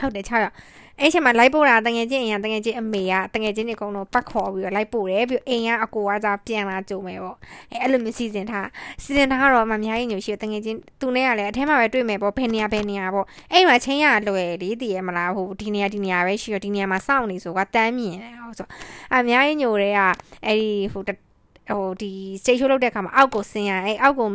[0.00, 0.54] ဟုတ်တယ်6ယောက်
[1.00, 7.36] အဲ့ချိန်မှာလိုက်ပို့တာတငယ်ချင်းအိမ်ကတငယ်ချင်းအမေကတငယ်ချင်းတွေအကုန်လုံးပတ်ခေါ်ပြီးတော့လိုက်ပို့တယ်ပြီးအိမ်ကအကိုကကြပြန်လာကြုံမယ်ပေါ့
[7.70, 8.68] အဲ့အဲ့လိုမျိုးစီစဉ်ထား
[9.02, 18.66] စီစဉ်ထားတော့မများရင်ညိုရှိတငယ်ချင်းသူနဲ့ကလည်းအထဲမှာပဲတွေ့မယ်ပေါ့ဘယ်နေရာဘယ်နေရာပေါ့အဲ့မှာချင်းရလွယ်လေတည်ရမလားဟိုဒီနေရာဒီနေရာပဲရှိတော့ဒီနေရာမှာစောင့်နေဆိုကတန်းမြင်တယ်ဟောဆို
[19.14, 20.00] အများကြီးညိုတွေက
[20.46, 24.28] အဲ့ဒီဟိုဟိုဒီ stage show လုပ်တဲ့အခါမှာအောက်ကိုဆင်းရအဲ့အောက်ကို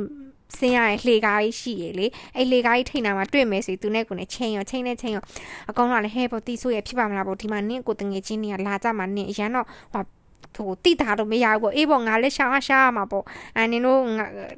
[0.57, 5.23] ဆင်းရရင်လှေကားကြီးရှိရလေအဲ့လှေကားကြီးထိန်တာမှာတွေ့မယ်ဆိုသူနဲ့ကိုနဲ့ချိန်ရောချိန်နဲ့ချိန်ရော
[5.69, 10.03] အကောင်ကလည်းဟဲပေါ့တီးဆိုးရဖြစ်ပါမလားပေါ့ဒီမှာနင့်ကိုတငယ်ချင်းတွေကလာကြမှာနင့်အရန်တော့ဟို
[10.57, 13.23] ဟိုတိတာတော့မရဘူးပေါ့အေးပေါ့ငါလည်းရှာရှားမှာပေါ့
[13.57, 13.99] အဲနင်တို့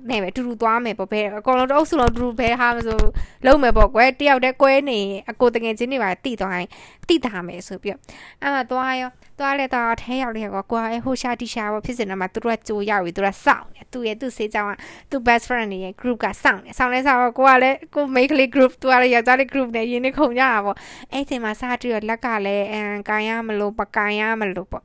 [0.10, 3.00] နဲ့ပဲအတူတူသွားမယ်ပေါ့ဘယ်အကောင်လုံးတအုပ်စုလုံးအတူတူဘယ်ဟာမဆို
[3.46, 5.00] လုံးမယ်ပေါ့ကွယ်တယောက်တည်းကွဲနေ
[5.32, 6.70] အကိုတငယ်ချင်းတွေပါတိသွားရင်
[7.10, 8.02] တိတာမယ်ဆိုပြီးတော့
[8.42, 14.74] အဲ့မှာသွားရောသွားလဲတော့ထဲရောက်လေကွာကွာအဲဟိုရှာတီရှာပေါ့ဖြစ်စင်တော့မှသူတို့ကကြိုရောက်ပြီသူတို့ကစောင့်နေသူရဲ့သူ့စေးကြောင်းက
[15.10, 20.78] သူ့ best friend တွေရဲ့ group ကစောင့်နေစောင့်နေစောင့်တော့ကိုကလည်းကို make လေး group သူကလည်းယောက်ျားလေး group နဲ့ရင်းနေခုံကြတာပေါ့
[21.14, 24.84] အဲ့ချိန်မှာစားတူရလက်ကလည်းအန်ကန်ရမလို့ပကန်ရမလို့ပေါ့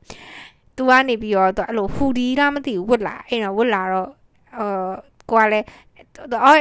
[0.77, 4.09] သူကနေပြီးတော့သူအဲ့လိုဟူဒီလားမသိဘူးဝတ်လာအဲ့တော့ဝတ်လာတော့
[4.57, 4.91] အာ
[5.31, 5.65] ကိုကလည်း
[6.45, 6.59] အော်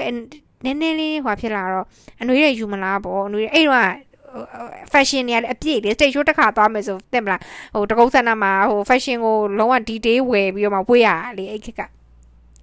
[0.64, 1.86] နည်းနည်းလေးဟွာဖြစ်လာတော့
[2.20, 3.90] အနှွေးရယူမလားပေါ့အနှွေးအဲ့တော့
[4.92, 7.40] fashion တွေလည်းအပြည့်လေ stage show တစ်ခါသွားမယ်ဆိုတင်မလား
[7.74, 11.80] ဟိုတကုတ်ဆန္ဒမှာဟို fashion ကိုလုံးဝ detail ဝယ်ပြီးတော့မှဝေ့ရလေအဲ့ခက်က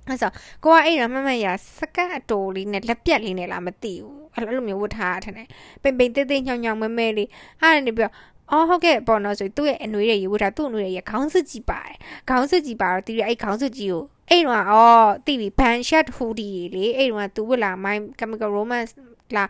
[0.08, 0.32] အဲ့ဆို
[0.64, 1.46] ကိုကအဲ့တော့မမရ
[1.78, 5.48] စကတ်အတိုလေးနဲ့လက်ပြက်လေးနဲ့လားမသိဘူးအဲ့လိုမျိုးဝတ်ထားတယ်နဲ့
[5.82, 7.30] ပိန်ပိန်တိတ်တိတ်ညောင်ညောင်မဲမဲလေး
[7.62, 8.14] အဲ့ဒါနေပြီးတော့
[8.52, 11.96] အော်ဟုတ်ကဲ့ပေါ့နော်ဆိုသူ့ရဲ့အနှွေးတွေရေဝတ်ထားသူ့အနှွေးတွေရေခေါင်းစွပ်ကြည့်ပါတယ်
[12.30, 18.92] ခေါင်းစွပ်ကြည့်ပါတော့တီးရအဲ့ခေါင်းစွပ်ကြည့်ကိုအဲ့တော့အော်တီးပြီး ban shirt hoodie လေအဲ့တော့သူဝတ်လာ my chemical romance
[19.36, 19.46] လာ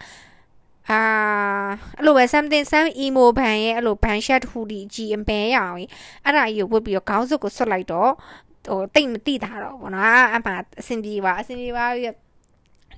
[0.90, 1.00] အာ
[1.98, 5.76] အဲ့လိုပဲ something some emo ဘန်ရဲ့အဲ့လို ban shirt hoodie ကြီးအမဲရအောင်
[6.26, 8.12] အဲ့ဒါကြီးကိုဝတ်ပြီးတော့ခေါင်းစွပ်ကိုဆွတ်လိုက်တော့
[8.68, 12.27] ဟိုတိတ်မတိတာတော့ဘောနော်အမှအဆင်ပြေပါအဆင်ပြေပါပြီး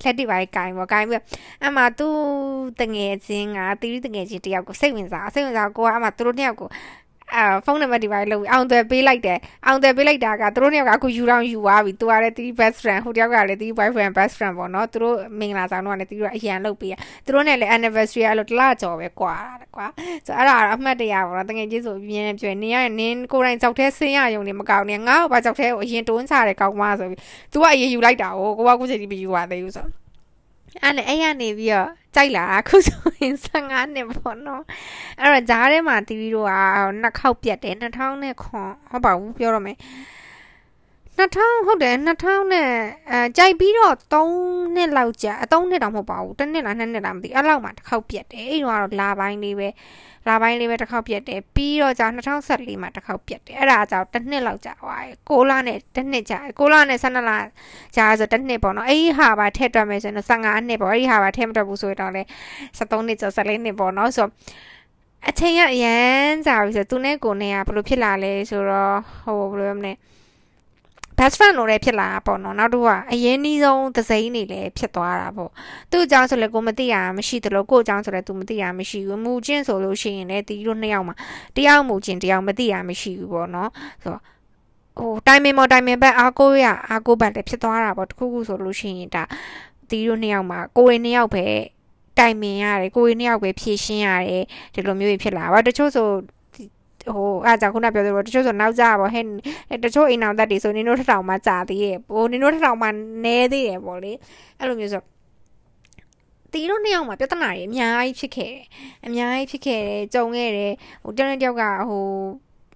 [0.03, 1.21] လက်တွေပါကင်ပေါ့ကင်ပြီး
[1.65, 2.07] အမှသူ
[2.81, 6.69] တငယ်ချင်းကတီးတငယ်ချင်းတယောက်ကိုစိတ်ဝင်စားစိတ်ဝင်စားကိုကအမှသူတို့တယောက်ကို
[7.35, 19.35] အာဖုန်းနံပါတ်ဒီပါလို့အောင်သွယ်ပေးလိုက်တယ်အောင်သွယ်ပေးလိုက်တာကသူတို့နှစ်ယောက်ကအခုယူတော့ယူသွားပြီသူကလည်းတီး best friend ဟိုတယောက်ကလည်းတီး boyfriend best friend ပေါ့နော်သူတို့မင်္ဂလာဆောင်တော့လည်းတီးတို့အရန်လုပ်ပေးရသူတို့နဲ့လည်း anniversary အဲ့လိုတလကြော်ပဲကွာ
[19.75, 19.87] ကွာ
[20.25, 27.19] ဆိုအဲ့ဒါအမှတ်တရပေါ့နော်တကယ်ကြီးဆိုပြင်းနေပြနင်းရနင်းကိုယ်တိုင်ကြောက်တဲ့ဆင်းရယုံနေမကောင်းနေငါ့ဘာကြောက်တဲ့ကိုအရင်တွန်းချတယ်ကောင်းမဆိုပြီး
[27.53, 29.87] तू ကအရင်ယူလိုက်တာကိုကိုကကိုချိန်ဒီမယူပါသေးဘူးဆို
[30.83, 34.63] အဲ့နဲ့အဲ့ရနေပြီးတော့ကြိုက်လာအခုဆိုရင်15နှစ်ပေါ့နော်
[35.19, 36.53] အဲ့တော့ဂျားထဲမှာတီဗီတို့က
[37.01, 39.77] နှစ်ခေါက်ပြတ်တယ်2000နဲ့ခွန်ဟုတ်ပါဘူးပြောရမယ်
[41.17, 42.69] 2000ဟုတ်တယ်2000နဲ့
[43.11, 49.69] အဲကြိုက်ပြီးတော့3နှစ်လောက်ကြာအ3နှစ်တောင်မဟုတ်ပါဘူးတစ်နှစ်လားနှစ်နှစ်လားမသိအဲ့လောက်မှတစ်ခေါက်ပြက်တယ်အဲ့တော့လာပိုင်းလေးပဲ
[50.29, 52.07] လာပိုင်းလေးပဲတစ်ခေါက်ပြက်တယ်ပြီးတော့ကြာ
[52.45, 57.31] 2014မှာတစ်ခေါက်ပြက်တယ်အဲ့ဒါကြောင့်တစ်နှစ်လောက်ကြာသွားတယ်6လနဲ့တစ်နှစ်ကြာ6လနဲ့12လ
[57.95, 62.23] ကြာဆိုတစ်နှစ်ပေါ့နော်အဲ့ဒီဟာပါထည့်တွက်မယ်ဆိုရင်15နှစ်ပေါ့အဲ့ဒီဟာပါထည့်မတွက်ဘူးဆိုတော့လေ
[62.77, 64.31] 73နှစ်ကျော်14နှစ်ပေါ့နော်ဆိုတော့
[65.27, 69.93] အချိန်ရအရန်ကြာပြီဆိုသူနဲ့ကိုနဲ့ကဘယ်လိုဖြစ်လာလဲဆိုတော့ဟိုဘယ်လိုမလဲ
[71.19, 75.51] best friend လို့လည်းဖြစ်လာတာပေါ့နော်နောက်တော့ကအရင်နီးဆုံးသစိမ့်နေလည်းဖြစ်သွားတာပေါ့
[75.91, 81.15] သူ့အကြောင်းဆိုလည်းကိုမသိရမရှိသလိုကို့အကြောင်းဆိုလည်း तू မသိရမရှိဘူးမူချင်းဆိုလို့ရှိရင်လည်းတီတို့နှစ်ယောက်မှာ
[81.55, 83.69] တယောက်မူချင်းတယောက်မသိရမရှိဘူးပေါ့နော်
[84.03, 84.21] ဆိုတော့
[84.99, 89.23] ဟိုတိုင်မင်မော်တိုင်မင်ဘက်အားကိုးရအားကိုးဘက်လည်းဖြစ်သွားတာပေါ့တခုခုဆိုလို့ရှိရင်ဒါ
[89.89, 91.45] တီတို့နှစ်ယောက်မှာကိုယ်နှစ်ယောက်ပဲ
[92.19, 96.07] တိုင်မင်ရတယ်ကိုယ်နှစ်ယောက်ပဲဖြည့်ရှင်းရတယ်ဒီလိုမျိုးဖြစ်လာပါတချို့ဆို
[97.07, 99.25] ဟိုအားကြောင့်ခုနပြောသလိုတချို့ဆိုနောက်ကြပါဟဲ့
[99.83, 102.87] တချို့အိမ်အောင်တက်တွေဆိုနင်တို့ထထောင်မှကြာသေးရဲ့ဟိုနင်တို့ထထောင်မှ
[103.23, 104.11] နဲသေးတယ်ပေါ့လေ
[104.59, 105.03] အဲ့လိုမျိုးဆို
[106.53, 108.63] တီတို့နှစ်ယောက်မှာပြဿနာတွေအများကြီးဖြစ်ခဲ့တယ်
[109.05, 112.05] အများကြီးဖြစ်ခဲ့တယ်ကြုံခဲ့တယ်ဟိုတယောက်တစ်ယောက်ကဟို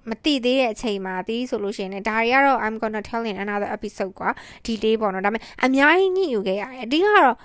[0.09, 4.29] မတိသေးတဲ့အချိန်မှာတီးဆိုလို့ရှိရင်လည်းဒါတွေကတော့ I'm gonna tell in another episode ကွာ
[4.65, 7.35] ဒီလေးပေါ့နော်ဒါပေမဲ့အများကြီးညှိယူခဲ့ရတယ်အဓိကတော့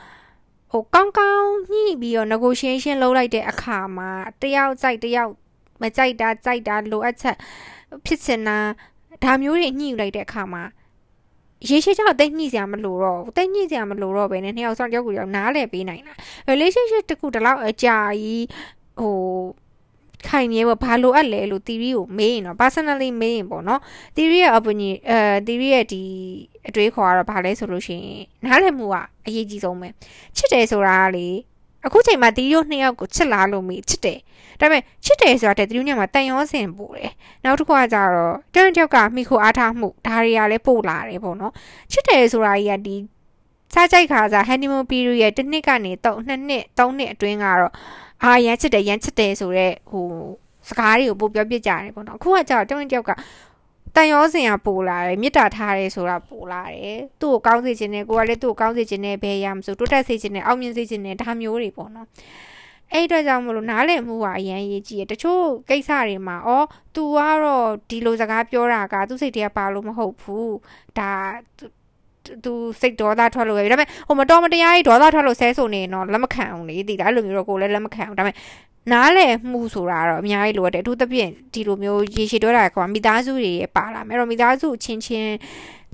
[0.73, 4.11] ဟိုကောင်းကောင်းညှိပြီးတော့ negotiation လုပ်လိုက်တဲ့အခါမှာ
[4.43, 5.33] တယောက်ကြိုက်တယောက်
[5.83, 7.37] မကြိုက်တာကြိုက်တာလိုအပ်ချက်
[8.07, 8.59] ဖြစ်စင်တာ
[9.25, 10.63] ဒါမျိုးတွေညှိယူလိုက်တဲ့အခါမှာ
[11.69, 16.15] ရေရှိချောက်တိတ်ညှိစရာမလိုတော့ဘူးတိတ်ညှိစရာမလိုတော့ဘဲနဲ့နှစ်ယောက်ဆောင်တယောက်ကိုယောက်နားလဲပေးနိုင်တာ
[16.51, 18.47] relationship တခုတလောက်အကြာကြီး
[19.01, 19.15] ဟို
[20.29, 23.81] ခိုင်မြဲပေါ့ဘာလိုအပ်လဲလို့ theory ကိုမေးရင်တော့ personally မေးရင်ပေါ့နော်
[24.17, 26.03] theory ရဲ့ opinion အဲ theory ရဲ့ဒီ
[26.69, 29.89] အတွေးခေါ်ကတော့ဘာလဲဆိုလို့ရှိရင်နားလည်မှုကအရေးကြီးဆုံးပဲ
[30.37, 31.27] ချစ်တယ်ဆိုတာကလေ
[31.87, 34.19] အခုချိန်မှာတီးရိုးနှစ်ယောက်ကိုချစ်လာလို့မေးချစ်တယ်
[34.61, 37.13] ဒါပေမဲ့ချစ်တယ်ဆိုတာတဲ့တီးရိုးညမှာတန်ရောစင်ပို့တယ်
[37.45, 41.53] နောက်တစ်ခုကကြတော့တန်တယောက်ကမိခိုအားထားမှုဒါတွေကလည်းပို့လာတယ်ပေါ့နော်
[41.93, 42.97] ချစ်တယ်ဆိုတာကြီးကဒီ
[43.75, 47.73] စားကြိုက်ခါစား honeymoon period တစ်နှစ်ကနေ3နှစ်နှစ်3နှစ်အတွင်းကတော့
[48.25, 50.07] အာရမ်းချစ်တယ်ရမ်းချစ်တယ်ဆိုတော့ဟို
[50.69, 53.11] စကားတွေကိုပို့ပြောပြကြတယ်ပေါ့နော်အခုကကြတော့တန်တယောက်က
[53.97, 62.07] တန်ရောစင်ကပိုလာတယ်မေတ္တာထားတယ်ဆိုတာပိုလာတယ်သူ့ကိုကောင်းစေခြင်းနဲ့ကိုကလည်းသူ့ကိုကောင်းစေခြင်းနဲ့ဘယ်ရမဆိုတိုးတက်စေခြင်းနဲ့အောင်မြင်စေခြင်းနဲ့ဒါမျိုးတွေပေါ့နော်
[62.93, 66.51] အဲ့အတွက်ကြောင့်မလို့နားလည်မှုကအရန်ရေးကြည့်ရတချို့ကိစ္စတွေမှာဩ
[66.95, 70.55] तू ကတော့ဒီလိုစကားပြောတာကသူ့စိတ်ထဲပါလို့မဟုတ်ဘူး
[70.99, 71.11] ဒါ
[72.45, 78.37] သူစိတ်ဒေါသထွက်လို့ပဲဒါပေမဲ့ဟိုမတော်မတရားကြီးဒေါသထွက်လို့ဆဲဆိုနေရင်တော့လက်မခံအောင်လေဒီလားအဲ့လိုမျိုးတော့ကိုလည်းလက်မခံအောင်ဒါပေမဲ့
[78.93, 85.33] နားလည်မှုဆိုတာတော့အများကြီးလိုအပ်တယ်အထူးသဖြင့်ဒီလိုမျိုးရေရှည်တွဲတာကမိသားစုတွေပါလာမယ်အဲ့တော့မိသားစုချင်းချင်း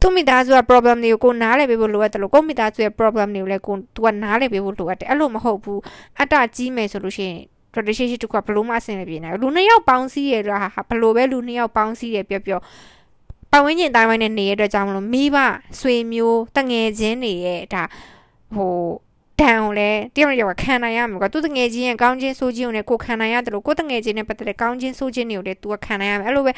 [0.07, 5.81] သူမိသားစုက problem တွေကိုကိုနားလည်ပေးဖို့လိုအပ်တယ်လို့ကိုမိသားစုရဲ့ problem တွေကိုလည်းကိုသူကနားလည်ပေးဖို့လိုအပ်တယ်အဲ့လိုမဟုတ်ဘူး
[6.21, 7.41] အတ္တကြီးမယ်ဆိုလို့ရှိရင်
[7.77, 12.61] relationship တခုကဘလို့မှအဆင်မပြေနိုင်ဘူးလူနှစ်ယောက်ပေါင်းစည်းရတာဟာဘလို့ပဲလူနှစ်ယောက်ပေါင်းစည်းရပြောပြော
[13.51, 15.37] ပတ်ဝန်းကျင်တိုင်းဝိုင်းနဲ့နေတဲ့အတွက်ကြောင့်မလို့မိဘ
[15.81, 17.83] ဆွေမျိုးတငယ်ချင်းတွေရဲ့ဒါ
[18.55, 18.75] ဟို
[19.41, 26.53] တန်ကိုလည်းတယောက်ယောက်ကခံနိုင်ရမှာကွာသူတငယ်ချင်းရဲ့ကောင်းချင်းဆိုးချင်းကိုလည်းကိုခံနိုင်ရတယ်လို့ကိုတငယ်ချင်းနဲ့ပတ်သက်တဲ့ကောင်းချင်းဆိုးချင်းတွေကိုလည်း तू ခံနိုင်ရမယ်အဲ့လိုပဲ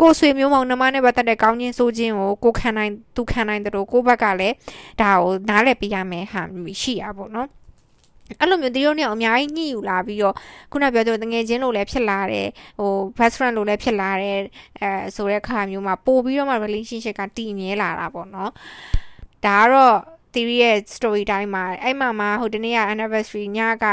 [0.00, 4.54] ကိုဆွေမျိုးမောင်နှမနဲ့ပတ်သက်တဲ့ကောင်းချင်းဆိုးချင်းကိုကိုခံနိုင် तू ခံနိုင်တယ်လို့ကိုဘက်ကလည်း
[5.00, 6.42] ဒါကိုနားလည်ပြရမယ်ဟာ
[6.80, 7.48] ရှိရပါဘောနော်
[8.38, 10.34] အဲ့လိုမျိုးဒီလိုနဲ့အများကြီးညှိယူလာပြီးတော့
[10.72, 14.38] ခုနပြောတဲ့တငယ်ချင်းလို့လည်းဖြစ်လာတယ်ဟို best friend လို့လည်းဖြစ်လာတယ်
[14.80, 18.50] အဲဆိုတဲ့ခါမျိုးမှာပို့ပြီးတော့မှ relationship ကတည်မြဲလာတာပေါ့နော်
[19.46, 19.96] ဒါကတော့
[20.34, 23.86] theory ရဲ့ story တိုင်းမှာအဲ့မှာမှာဟိုဒီနေ့က anniversary ညက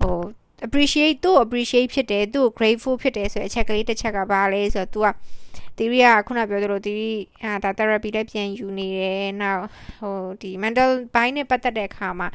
[0.00, 0.18] ဟို
[0.66, 5.08] appreciate သူ့ appreciate ဖြစ်တယ်သူ့ grateful ဖြစ်တယ်ဆိုတဲ့အချက်ကလေးတစ်ချက်ကဘာလဲဆိုတော့ तू က
[5.76, 9.64] theory ကခုနပြောသလို theory အာဒါ therapy လည်းပြန်ယူနေတယ်နောက်
[10.00, 12.28] ဟိုဒီ mental ဘိုင်းနဲ့ပတ်သက်တဲ့အခါမှာ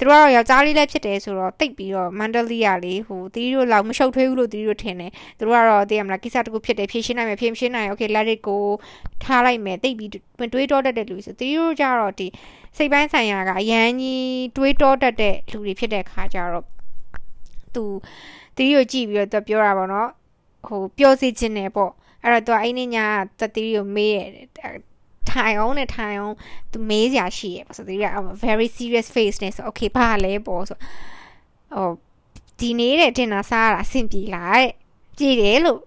[0.00, 8.56] သူတို့ကတော့ယောက်ျားလေးလည်းဖြစ်တယ်ဆိုတော့တိတ်ပြီးတော့ mentally ရလေဟိုတီးတို့လောက်မရှုပ်ထွေးဘူးလို့တီးတို့ထင်တယ်သူတို့ကတော့သိရမလားကိစ္စတခုဖြစ်တယ်ဖြေရှင်းနိုင်မယ်ဖြေရှင်းနိုင် okay let it go
[9.24, 10.10] ထားလိုက်မယ်တိတ်ပြီး
[10.52, 12.26] တွေးတောတတ်တဲ့လူဆိုတီးတို့ကြတော့ဒီ
[12.76, 14.24] စိတ်ပိုင်းဆိုင်ရာကအရန်ကြီး
[14.56, 16.66] တွေးတောတတ်တဲ့လူတွေဖြစ်တဲ့ခါကျတော့
[17.74, 17.84] သူ
[18.56, 20.08] တီးတို့ကြည့်ပြီးတော့ပြောတာပေါ့နော်
[20.66, 22.96] ဟိုပြောစီခြင်းနဲ့ပေါ့အဲ့တော့သူအဲ့ဒီည
[23.40, 24.89] တတီးကိုမေးရတယ်
[25.32, 26.34] ထိုင်အောင်နဲ့ထိုင်အောင်
[26.72, 28.04] သူမေးစရာရှိရပေါ့ဆိုသူက
[28.44, 30.78] very serious face နဲ့ဆို okay ဘာလဲပေါ့ဆို
[31.74, 31.90] ဟို
[32.60, 34.70] ဒီနေ့တဲ့တင်တာစားရတာအဆင်ပြေလားတဲ့
[35.18, 35.80] ပြေတယ်လို့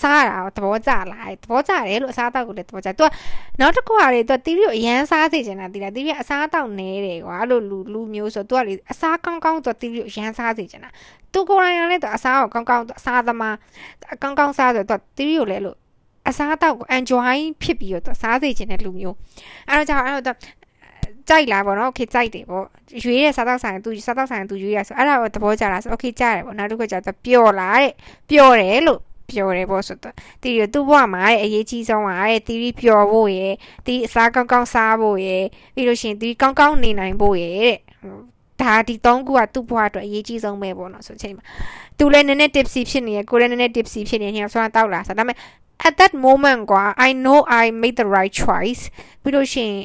[0.00, 3.08] စားရတာသဘောကျလားသဘောကျတယ်လို့အစားအသောက်ကိုလည်းသဘောကျသူက
[3.60, 10.90] နောက်တစ်ခုကလေသူတီးပြီးအရန်စားစေချင်တာတီးလားတီးပြီးအစားအသောက်နဲတယ်ကွာအဲ့လိုလူလူမျိုးဆိုသူကလေအစားကောင်းကောင်းသူတီးပြီးအရန်စားစေချင်တာ
[11.32, 13.56] သူကိုယ်တိုင်ကလည်းသူအစားကိုကောင်းကောင်းအစားသမား
[14.22, 15.76] ကောင်းကောင်းစားဆိုသူတီးပြီးကိုလည်းလို့
[16.29, 19.15] အစားအသောက်ကို enjoy ဖြစ်ပြီးတော့စားစေချင်တဲ့လူမျိုး
[19.67, 20.37] အဲ့တော့ကြောင့်အဲ့တော့
[21.29, 22.65] ကြိုက်လားပေါ့နော်โอเคကြိုက်တယ်ပေါ့
[23.03, 27.93] ရွေးတဲ့စားတော့ဆိုင်သူစားတော့ဆိုင်သူရွေးရဆိုအဲ့ဒါကိုသဘောကျလားဆိုโอเคကြရတယ်ပေါ့နောက်တစ်ခုကျတော့ပျော်လားတဲ့
[28.29, 33.53] ပျော်တယ်လို့ ပြောတယ်ပေါ့ဆိုတော့တီရီသူ့ဘဝမှာအရေးကြီးဆုံးကတဲ့တီရီပျော်ဖို့ရယ်
[33.85, 35.43] တီရီအစားကောင်းကောင်းစားဖို့ရယ်
[35.75, 37.77] ပြီးလို့ရှိရင်တီရီကောင်းကောင်းနေနိုင်ဖို့ရယ်တဲ့
[38.61, 41.43] ဒါဒီ၃ခုကသူ့ဘဝအတွက်အရေးကြီးဆုံးပဲပေါ့နော်ဆိုချိန်မှာ
[41.97, 45.37] သူလည်းနည်းနည်း tipsy ဖြစ်နေရယ်ကိုလည်းနည်းနည်း tipsy ဖြစ်နေနေဆိုတာတောက်လာဆိုဒါပေမဲ့
[45.87, 48.81] at that moment ကွာ I know I made the right choice
[49.21, 49.79] ပြီးလို့ရှိရင်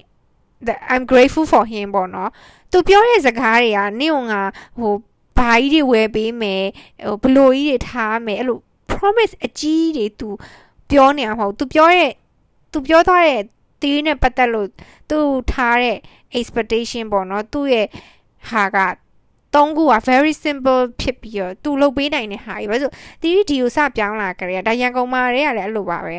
[0.92, 2.30] I'm grateful for him ပေါ့နော်
[2.70, 4.34] သူပြောတဲ့စကားတွေကနင့်က
[4.80, 4.94] ဟို
[5.38, 6.64] ဘာကြီးတွေဝယ်ပေးမယ်
[7.06, 8.58] ဟိုဘလိုကြီးတွေထားမယ်အဲ့လို
[8.92, 10.28] promise အကြီးတွေ तू
[10.90, 12.12] ပြောနေအောင်မဟုတ် तू ပြောတဲ့
[12.72, 13.42] तू ပြောသွားတဲ့
[13.80, 14.68] တီးနဲ့ပတ်သက်လို့
[15.10, 15.18] သူ
[15.52, 15.96] ထားတဲ့
[16.38, 17.86] expectation ပေါ့နော်သူ့ရဲ့
[18.50, 18.76] ဟာက
[19.55, 26.15] သုံးခုက very simple ဖြစ်ပြီးတော့သူလုပ်ပေးနိုင်တဲ့ဟာကြီးပဲဆိုတီးဒီကိုစပြောင်းလာကြရတာရန်ကုန်မှာတွေကလည်းအဲ့လိုပါပဲ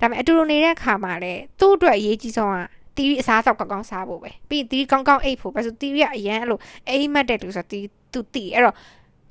[0.00, 2.58] ဒါပေမဲ့အတူတူနေတဲ့ခါမှာလည်းသူ့အတွက်အရေးကြီးဆုံးက
[2.96, 8.76] တီးအစားဆောက်ကောင်းကောင်းစားဖို့ပဲပြီးတီးကောင်းကောင်းအိတ်ဖို့ပဲဆိုတီးရအရန်အဲ့လိုအိမ်မက်တဲ့လူဆိုတီးသူတီးအဲ့တော့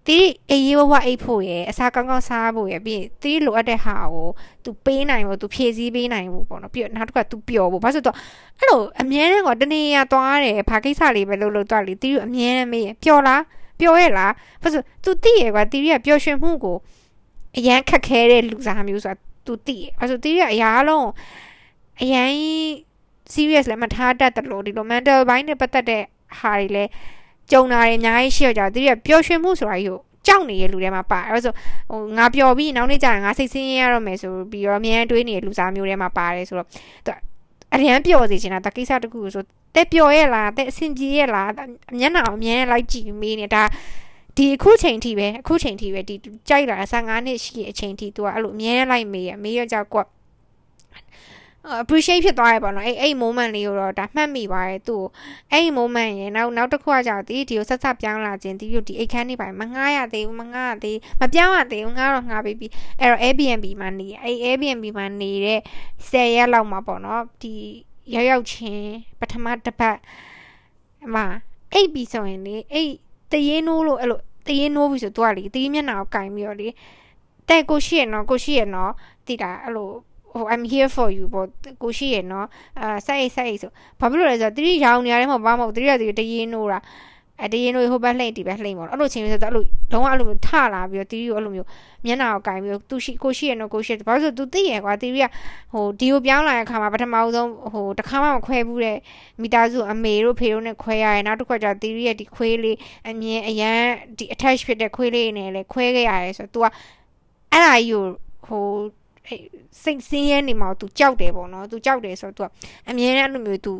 [0.09, 4.29] တီးအေးရေးဝဝအိတ်ဖို့ရယ်အစားကောင်းကောင်းစားဖို့ရယ်ပြီးတီးလိုအပ်တဲ့ဟာကို
[4.65, 8.17] तू ပေးနိုင်ဖို့ तू ဖြည့်ဆည်းပေးနိုင်ဖို့ပေါ့နော်ပြီးတော့နောက်တစ်ခါ तू ပျော်ဖို့ဘာလို့ဆိုတော့
[8.59, 13.43] အဲ့လိုအမြဲတမ်းကတနေရသွားတယ်ဘာကိစ္စလေးပဲလုပ်လို့သွားလေတီးအမြဲတမ်းမေးပျော်လား
[13.81, 16.77] ပျော်ရဲ့လားဘာလို့ तू သိရကွာတီးရပျော်ရွှင်မှုကို
[17.57, 21.09] အရန်ခက်ခဲတဲ့လူစားမျိုးဆိုတာ तू သိရဘာလို့တီးရအရာလုံး
[22.03, 22.31] အရန်
[23.33, 26.03] serious လည်းမထားတတ်တယ်လို့ဒီလို mental ဘိုင်းနဲ့ပတ်သက်တဲ့
[26.39, 26.91] ဟာတွေလည်း
[27.52, 31.54] ကြုံတာတွေအများကြီးရှိကြတယ်တီးရပျော်ရွှင်မှုဆိုတာကြီးကိုကြောက်နေတဲ့လူတွေမှာပါအဲ့ဆို
[31.90, 36.68] ဟိုငါပျော်ပြီးနောက်နေ့ကျရင်ငါစိတ်ဆင်းရဲရတော့မယ်ဆိုပြီးတော့အများတွေးနေတဲ့လူစားမျိုးတွေမှာပါတယ်ဆိုတော့
[37.06, 37.12] သူ
[37.74, 39.44] အရန်ပျော်စေချင်တာတကိစ္စတခုဆို
[39.76, 41.50] တက်ပျော်ရဲ့လားတက်အဆင်ပြေရဲ့လား
[42.00, 43.64] မျက်နှာအမြဲလိုက်ကြည့်မေးနေတာ
[44.38, 46.16] ဒီအခုချိန်ထိပဲအခုချိန်ထိပဲဒီ
[46.50, 50.00] ကြိုက်လာ15နှစ်ရှိတဲ့အချိန်ထိ तू ကအဲ့လိုအမြဲလိုက်မေးရမေးရကြောက်ကွ
[51.82, 55.04] appreciate ဖြစ်သွားရပါတော့အဲ့အဲ့ moment လေးကိုတော့ဒါမှတ်မိပါတယ်သူ့
[55.54, 62.68] အဲ့ moment ရေနောက်နောက်တစ်ခုကကြောက်ဒီဒီကိုဆက်ဆက်ပြောင်းလာခြင်းဒီကိုဒီအိတ်ခန်းနေပါမငားရသေးဘူးမငားရသေးမပြောင်းရသေးဘူးငားတော့ငားပြီးပြီ
[63.00, 65.60] အဲ့တော့ Airbnb မှာနေအဲ့ Airbnb မှာနေတဲ့
[66.12, 67.54] 10ရက်လောက်မှာပေါ့နော်ဒီ
[68.14, 69.98] ရောက်ရောက်ချင်းပထမတစ်ပတ်
[71.16, 71.26] မှာ
[71.74, 72.94] အိတ်ပြီးဆိုရင်လေအိတ်
[73.32, 76.68] တရင်နိုးလို့အဲ့လိုတရင်နိုးပြီဆိုတော့လေတရင်မျက်နှာကိုကင်ပြီးတော့လေ
[77.50, 78.92] တဲ့ကိုရှိရနော်ကိုရှိရနော်
[79.28, 79.90] တိတာအဲ့လို
[80.40, 81.48] ဟို I'm here for you ပေါ့
[81.84, 82.48] ကိုရှိရနော်
[82.80, 86.80] အာစိုက်စိုက်ဆိုဘာဖြစ်လို့လဲဆိုတော့တတိရောင်နေရတယ်မဟုတ်ဘာမဟုတ်တတိရတတိတရင်နိုးတာ
[87.42, 91.68] အဲတရင်နိုးဟိုဘက်လှိမ့်ဒီဘက်လှိမ့်ပေါ့အဲ့လိုချင်းဆိုတော့အဲ့လိုလုံးဝအဲ့လိုမျိုးထလာပြီးတော့တတိကိုအဲ့လိုမျိုး
[92.06, 95.26] မျက်နှာကိုကင်ပြီးတော့သူရှိကိုရှိရနော်ကိုရှိရဘာလို့ဆိုသူသိရကွာတတိက
[95.74, 98.98] ဟိုဒီကိုပြောင်းလာတဲ့အခါမှာပထမဆုံးဟိုတခါမှမခွဲဘူးတဲ့
[99.42, 102.78] မိသားစုအမေတို့ဖေတို့နဲ့ခွဲရတယ်နောက်တစ်ခါကျတတိရဲ့ဒီခွေးလေး
[103.10, 103.80] အမြင်အရန်
[104.18, 106.66] ဒီ attach ဖြစ်တဲ့ခွေးလေးနဲ့လည်းခွဲခဲ့ရတယ်ဆိုတော့ तू က
[107.52, 108.06] အဲ့ဒါကြီးကို
[108.48, 108.66] ဟို
[109.83, 112.53] စိတ်ဆင်းရဲနေမှာ तू ကြောက်တယ်ပေါ့နော် तू ကြောက်တယ်ဆိုတော့ तू
[112.89, 113.75] အမြဲတမ်းအဲ့လိုမျိုး तू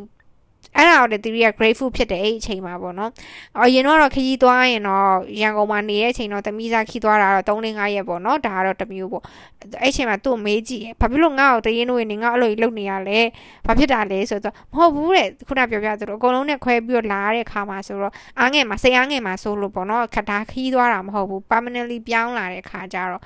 [0.77, 3.11] အဲ့ဒါတော့တီရီက grateful ဖြစ်တယ်အဲ့အချိန်မှာပေါ့နော်။
[3.59, 5.07] အရင်တော့ခကြီးသွားရင်တော့
[5.41, 9.23] ရန်ကုန်မှာနေတဲ့အချိန်တော့တမီးစားခီးသွားတာတော့3-5ရက်ပေါ့နော်။ဒါကတော့တမျိုးပေါ့။
[9.81, 13.19] အဲ့အချိန်မှာသူ့မေးကြည့်။ဘာဖြစ်လို့ငါ့ကိုတရင်လို့နေငါအဲ့လိုလုပ်နေရလဲ။
[13.65, 23.21] ဘာဖြစ်တာလဲဆိုတော့မဟုတ်ဘူးတဲ့ခုနပြောပြသလိုအကုန်လုံးနဲ့ခွဲပြီးတော့လာတဲ့ခါမှာဆိုတော့အားငယ်မှာစိတ်အားငယ်မှာဆိုလို့ပေါ့နော်။ခတာခီးသွားတာမဟုတ်ဘူး။ permanently ပြောင်းလာတဲ့ခါကျတော့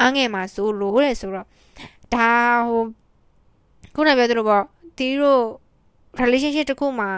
[0.00, 1.46] အားငယ်မှာဆိုလို့တဲ့ဆိုတော့
[2.13, 2.31] ဒါ
[2.67, 2.83] ဟို
[3.95, 4.63] ခုနပြောသလိုပေါ့
[4.97, 5.43] တီးတို့
[6.21, 7.09] relationship တခုမှာ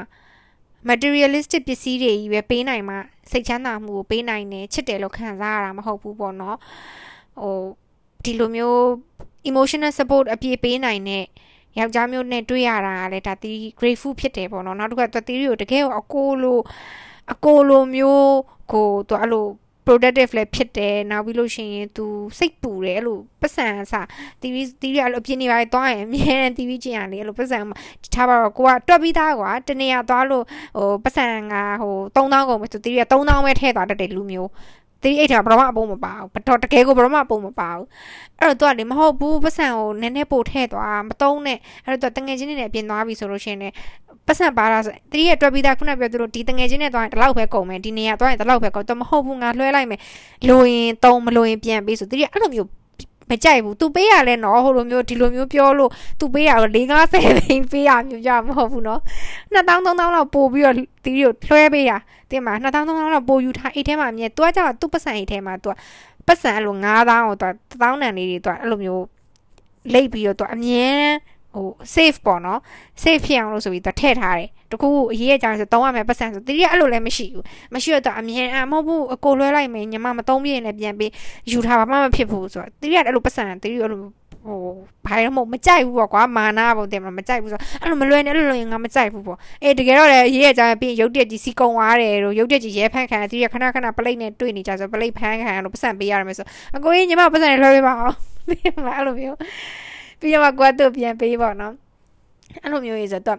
[0.89, 2.95] materialistic ပစ္စည်းတွေကြီးပဲပေးနိုင်မှ
[3.31, 6.57] စိတ်ချမ်းသာမှုကိုပေးနိုင်တယ်ချစ်တယ်လို့ခံစားရတာမဟုတ်ဘူးပေါ့နော်
[7.41, 7.61] ဟို
[8.23, 8.81] ဒီလိုမျိုး
[9.49, 11.25] emotional support အပြည့်ပေးနိုင်တဲ့
[11.77, 16.59] ယောက်ျားမျိုးနဲ့တွေ့ရတာကလည်းဒါတီ grateful ဖြစ်တယ်ပေါ့နော်နောက်တစ်ခါသူတီကိုတကယ်အကိုလို
[17.33, 18.35] အကိုလိုမျိုး
[18.73, 19.45] ကိုသူအဲ့လို
[19.87, 22.05] productive လည်းဖြစ်တယ်နောက်ပြီးလို့ရှိရင် तू
[22.37, 23.93] စိတ်ပူတယ်အဲ့လိုပတ်စံအစ
[24.41, 27.57] TV TV အဲ့လိုအပြင်းနေပါသွားရင်အမြဲတမ်း TV ကြည့်ရလေအဲ့လိုပတ်စံ
[28.13, 30.43] ထားပါတော့ကိုကတွက်ပြီးသားကွာတနေရသွားလို့
[30.77, 34.49] ဟိုပတ်စံကဟို3000ကုန်ပဲသူ TV က3000ပဲထည့်သွားတတ်တယ်လူမျိုး
[35.03, 37.85] တီးအိတ်တာဘရမအပုံမပါဘူးဘတော်တကယ်ကိုဘရမအပုံမပါဘူး
[38.39, 43.75] အဲ့တော့သူကလေမဟုတ်ဘူးပတ်စံကိုနည်းနည်းပို့ထည့်သွားမတုံးနဲ့အဲ့တော့တငယ်ချင်းတွေနဲ့ပြင်သွားပြီဆိုလို့ရှိရင်လည်း
[44.26, 50.00] ပတ်စံပါတာဆိုတီးရဲ့တွက်ပြီးသားခုနပြောသူတို့ဒီတငယ်ချင်းနဲ့သွားရင်ဒီလောက်ပဲကုန်မယ်ဒီနေရာသွားရင်ဒီလောက်ပဲကုန်တော့မဟုတ်ဘူးငါလွှဲလိုက်မယ်
[50.48, 52.68] လိုရင်တုံးမလိုရင်ပြန်ပေးဆိုတီးရဲ့အဲ့လိုမျိုး
[53.30, 59.00] မကြိုက်ဘူး။ तू ပေးရလဲနော်ဟိုလိုမျိုးဒီလိုမျိုးပြောလို့ तू ပေးရတော့၄50သိန်းပေးရမျိုးကြမဟုတ်ဘူးနော်။
[59.54, 61.98] 2000 3000လောက်ပို့ပြီးတော့တီးကိုလွှဲပေးတာ။
[62.30, 65.68] တင်မှာ2000 3000လောက်ပို့ယူထားအိတ်ထဲမှာအမြဲ तू ကကြောက် तू ပတ်စံအိတ်ထဲမှာ तू
[66.26, 67.46] ပတ်စံအဲ့လို9000ကို तू
[67.82, 69.04] 1000တန်လေးတွေ तू အဲ့လိုမျိုး
[69.92, 70.86] လိတ်ပြီးတော့ तू အမြဲ
[71.55, 72.59] ဟို safe ပေါ့နော်
[73.03, 81.11] safe ဖြစ်အောင်လို့ဆိုပြီးတော့ထည့်ထားတယ်တခုအရေးအကြောင်းဆိုတောင်းရမယ်ပတ်စံဆိုတတိယအဲ့လိုလည်းမရှိဘူးမရှိတော့အမြင်အမဟုတ်ဘူးအကိုလွှဲလိုက်မယ်ညီမမသုံးပြရင်လည်းပြန်ပြီး
[81.51, 84.01] ယူထားပါမှမဖြစ်ဘူးဆိုတော့တတိယအဲ့လိုပတ်စံတတိယအဲ့လို
[84.47, 84.59] ဟို
[85.05, 98.15] ဘာလို့မမကြိုက်ဘူးပေါ့ကွာမာနာပေါ့တင်မမကြိုက်ဘူးဆိုအဲ့လိုမလွယ်နဲ့အဲ့လိုရင်ငါမကြိုက်ဘူးပေါ့အေးတကယ်တော့လည်းရေးရကြပြီးရုပ်တက်ကြီးစီကုံသွားတယ်တို့ရုပ်တက်ကြီးရဲဖန်းခံတတိယခဏခဏပလိတ်နဲ့တွေ့နေကြဆိုပလိတ်ဖန်းခံလို့ပတ်စံပေးရတယ်မယ်ဆိုအကိုကြီးညီမပတ်စံလွှဲပေးပါအောင်
[98.47, 99.37] ပြီးမှအဲ့လိုမျိုး
[100.20, 101.74] ပြီးတော့ကိုကသူ့ပြန်ပေးပေါ့နော်
[102.62, 103.38] အဲ့လိုမျိုးရေးဆိုတော့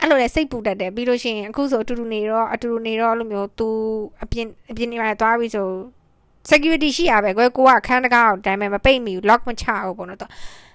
[0.00, 3.68] အဲ့လိုလေစိတ်ပူတတ်တယ်ပြီးလို့ရှိရင်အခုဆိုအတူတူနေတော့အတူတူနေတော့အဲ့လိုမျိုး तू
[4.22, 5.68] အပြင်အပြင်နေမှာသွားပြီးဆို
[6.50, 10.30] security ရှိရပဲကွယ်ကိုကခန်းတကားကိုတိုင်းမဲ့မပိတ်မိဘူး lock မချဘူးပေါ့နော်တော့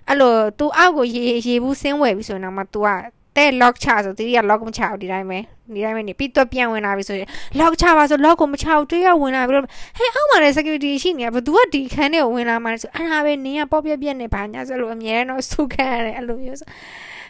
[0.08, 2.88] အဲ့လို तू အောက်ကိုရေရေဘူးဆင်းဝယ်ပြီးဆိုရင်တော့မှ तू က
[3.37, 5.39] တဲ့ lock ချဆိုတီးက lock မချဘူးဒီတိုင်းပဲ
[5.75, 7.29] ဒီတိုင်းပဲနေပြီးတော့ပြန်ဝင်လာပြီဆိုရင်
[7.61, 16.69] lock ချပါဆို lock ကိုမချဘူးတွေ့ရဝင်လာပြီးတော့ဟဲ့အောက်မှာလည်း security ရှိနေဘယ်သူကဒီခန်းထဲကိုဝင်လာမှလဲဆိုအဲ့ဒါပဲနင်းကပေါ့ပြက်ပြက်နေပါညာဆိုလို့အမြဲတမ်းစုခံရတယ်အဲ့လိုမျိုးဆို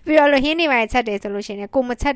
[0.07, 2.15] ပြီးတော့လို့ဟင်းနေပါချက်တယ်ဆိုလို့ရှိရင်ကိုမချက်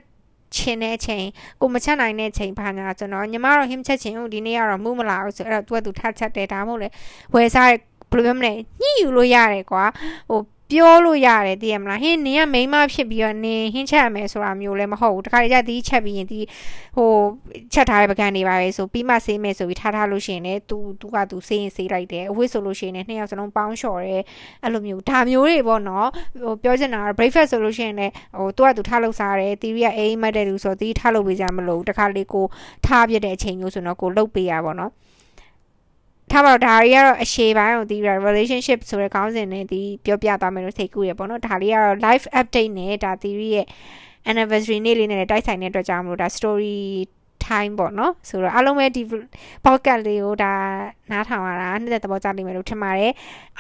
[0.57, 1.25] ချင်းတဲ့ချိန်
[1.61, 6.89] ကိုမချက်နိုင်တဲ့ချိန်ဘာညာကျွန်တော်ညီမတော့ဟင်းချက်ချင်းဦးဒီနေ့ကတော့မှုမလာဘူးဆိုအဲ့တော့ तू က तू ထချက်တယ်ဒါမှမဟုတ်လေ
[7.35, 7.79] ဝယ်စားဘယ်
[8.17, 9.85] လိုပြောမလဲညှိယူလို့ရတယ်ကွာ
[10.31, 10.41] ဟို
[10.72, 16.40] ပြောလို့ရတယ်သိရမလားဟင်းနင်ကမိန်းမဖြစ်ပြီးတော့နင်ဟင်းချက်ရမယ်ဆိုတာမျိုးလည်းမဟုတ်ဘူးတခါတည်းကျဒီချက်ပြီးရင်ဒီ
[16.96, 17.12] ဟို
[17.74, 24.24] ချက်ထားတဲ့ပကံနေပါပဲဆိုပြီးမှဆေးမယ်ဆိုပြီးထားထားလို့ရှိရင်လည်း तू तू က तू ဆေးရင်ဆေးလိုက်တယ်အဝတ်ဆိုလို့ရှိရင်လည်းနှစ်ယောက်စလုံးပေါင်းလျှော်တယ်
[24.64, 26.08] အဲ့လိုမျိုးဒါမျိုးတွေပေါ့နော်
[26.44, 32.46] ဟိုပြောချင်တာက breakfast ဆိုလို့ရှိရင်လည်းဟို तू က तू ထားလို့စားတယ်တီရီကအိမ်မက်တဲ့လူဆိုတီးထားလို့ပေးကြမလို့တခါလေးကို
[32.86, 34.92] ထားပြတဲ့အချိန်မျိုးဆိုတော့ကိုလှုပ်ပေးရပါတော့
[36.33, 37.97] ထားပါတော့ဒါတွေကတော့အရှေ့ပိုင်းကိုဒီ
[38.29, 43.67] relationship ဆိုတဲ့ခေါင်းစဉ်နဲ့ဒီပြောပြသွားမယ်လို့စိတ်ကူးရပေါ့နော်ဒါလေးကတော့ live update နဲ့ဒါ theory ရဲ့
[44.31, 46.79] anniversary နေ့လေးနဲ့တိုက်ဆိုင်တဲ့အတွက်ကြောင့်မလို့ဒါ story
[47.49, 49.03] time ပေါ့နော်ဆိုတော့အားလုံးပဲဒီ
[49.65, 50.53] podcast လေးကိုဒါ
[51.11, 53.13] နားထောင်ရတာနှစ်သက်သဘောကျလိမ့်မယ်လို့ထင်ပါတယ်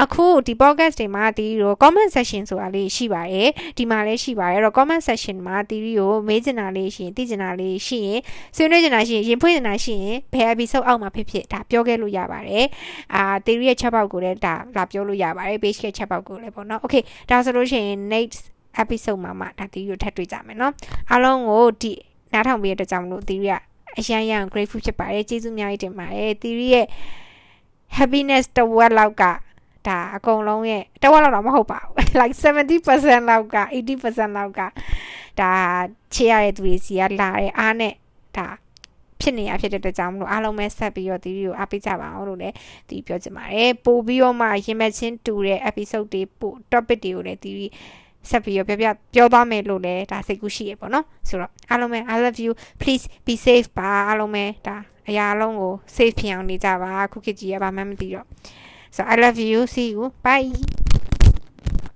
[0.02, 3.48] အခုဒီ podcast တွေမှာဒီလို comment section ဆိုတာလေးရှိပါတယ်
[3.78, 8.20] ဒီမှာလည်းရှိပါတယ်အဲ့တော့ comment section မှာတီဗီကိုမေးချင်တာလေးရှိရင်သိချင်တာလေးရှိရင်
[8.56, 12.66] ဆွေးနွေးချင်တာရှိရင်ရင်ဖွင့်ချင်တာရှိရင်ဘယ် episode အောက်မှာဖြစ်ဖြစ်ဒါပြောခဲ့လို့ရပါတယ်
[13.14, 18.42] အာတီဗီရဲ့ chat box ကိုလည်းဒါလာပြောလို့ရပါတယ် page ရဲ့ chat box ကိုလည်းပေါ့နော် okay ဒါဆိုလို့ရှိရင် next
[18.82, 20.72] episode မှာမှဒါတီဗီကိုထပ်တွေ့ကြမယ်နော်
[21.10, 21.92] အားလုံးကိုဒီ
[22.32, 23.56] နားထောင်ပေးတဲ့အတွက်ကြောင့်မလို့တီဗီက
[23.98, 26.86] အရန်ရန် grateful ဖြစ်ပါတယ်ကျေးဇူးအများကြီးတင်ပါတယ်တီရီရဲ့
[27.96, 29.24] happiness တဝက်လောက်က
[29.88, 32.36] ဒါအကုန်လုံးရဲ့တဝက်လောက်တော့မဟုတ်ပါဘူး like
[32.82, 33.58] 70%လောက်က
[33.96, 34.60] 80%လောက်က
[35.40, 35.52] ဒါ
[36.14, 37.94] ချေရတဲ့သူတွေစီကလာတဲ့အားနဲ့
[38.36, 38.48] ဒါ
[39.20, 42.54] ဖြစ်နေရဖြစ်တဲ့အတွက်ကြောင့်မလို့အားလုံးပဲဆက်ပြီးတော့ဒီဗီဒီယိုအားပေးကြပါအောင်လို့လည်း
[42.88, 47.52] ဒီပြောချင်ပါတယ်ပို့ပြီးတော့မှရင်မချင်းတူတဲ့ episode တွေပို့ topic တွေကိုလည်းဒီ
[48.30, 54.76] ဆက်ပြီးတော့ပြောပြပြောသွားမယ်လို့လည်းဒါစိတ်ကူးရှိရပေါ့နော်ဆိုတော့အားလုံးပဲ I love you please be safe ပါအားလုံးပဲဒါ
[55.08, 58.26] အရာအလုံးကို safe ဖြစ်အောင်နေကြပါခုခေတ်ကြီးရပါမှမသိတော့
[58.96, 60.77] so I love you see you bye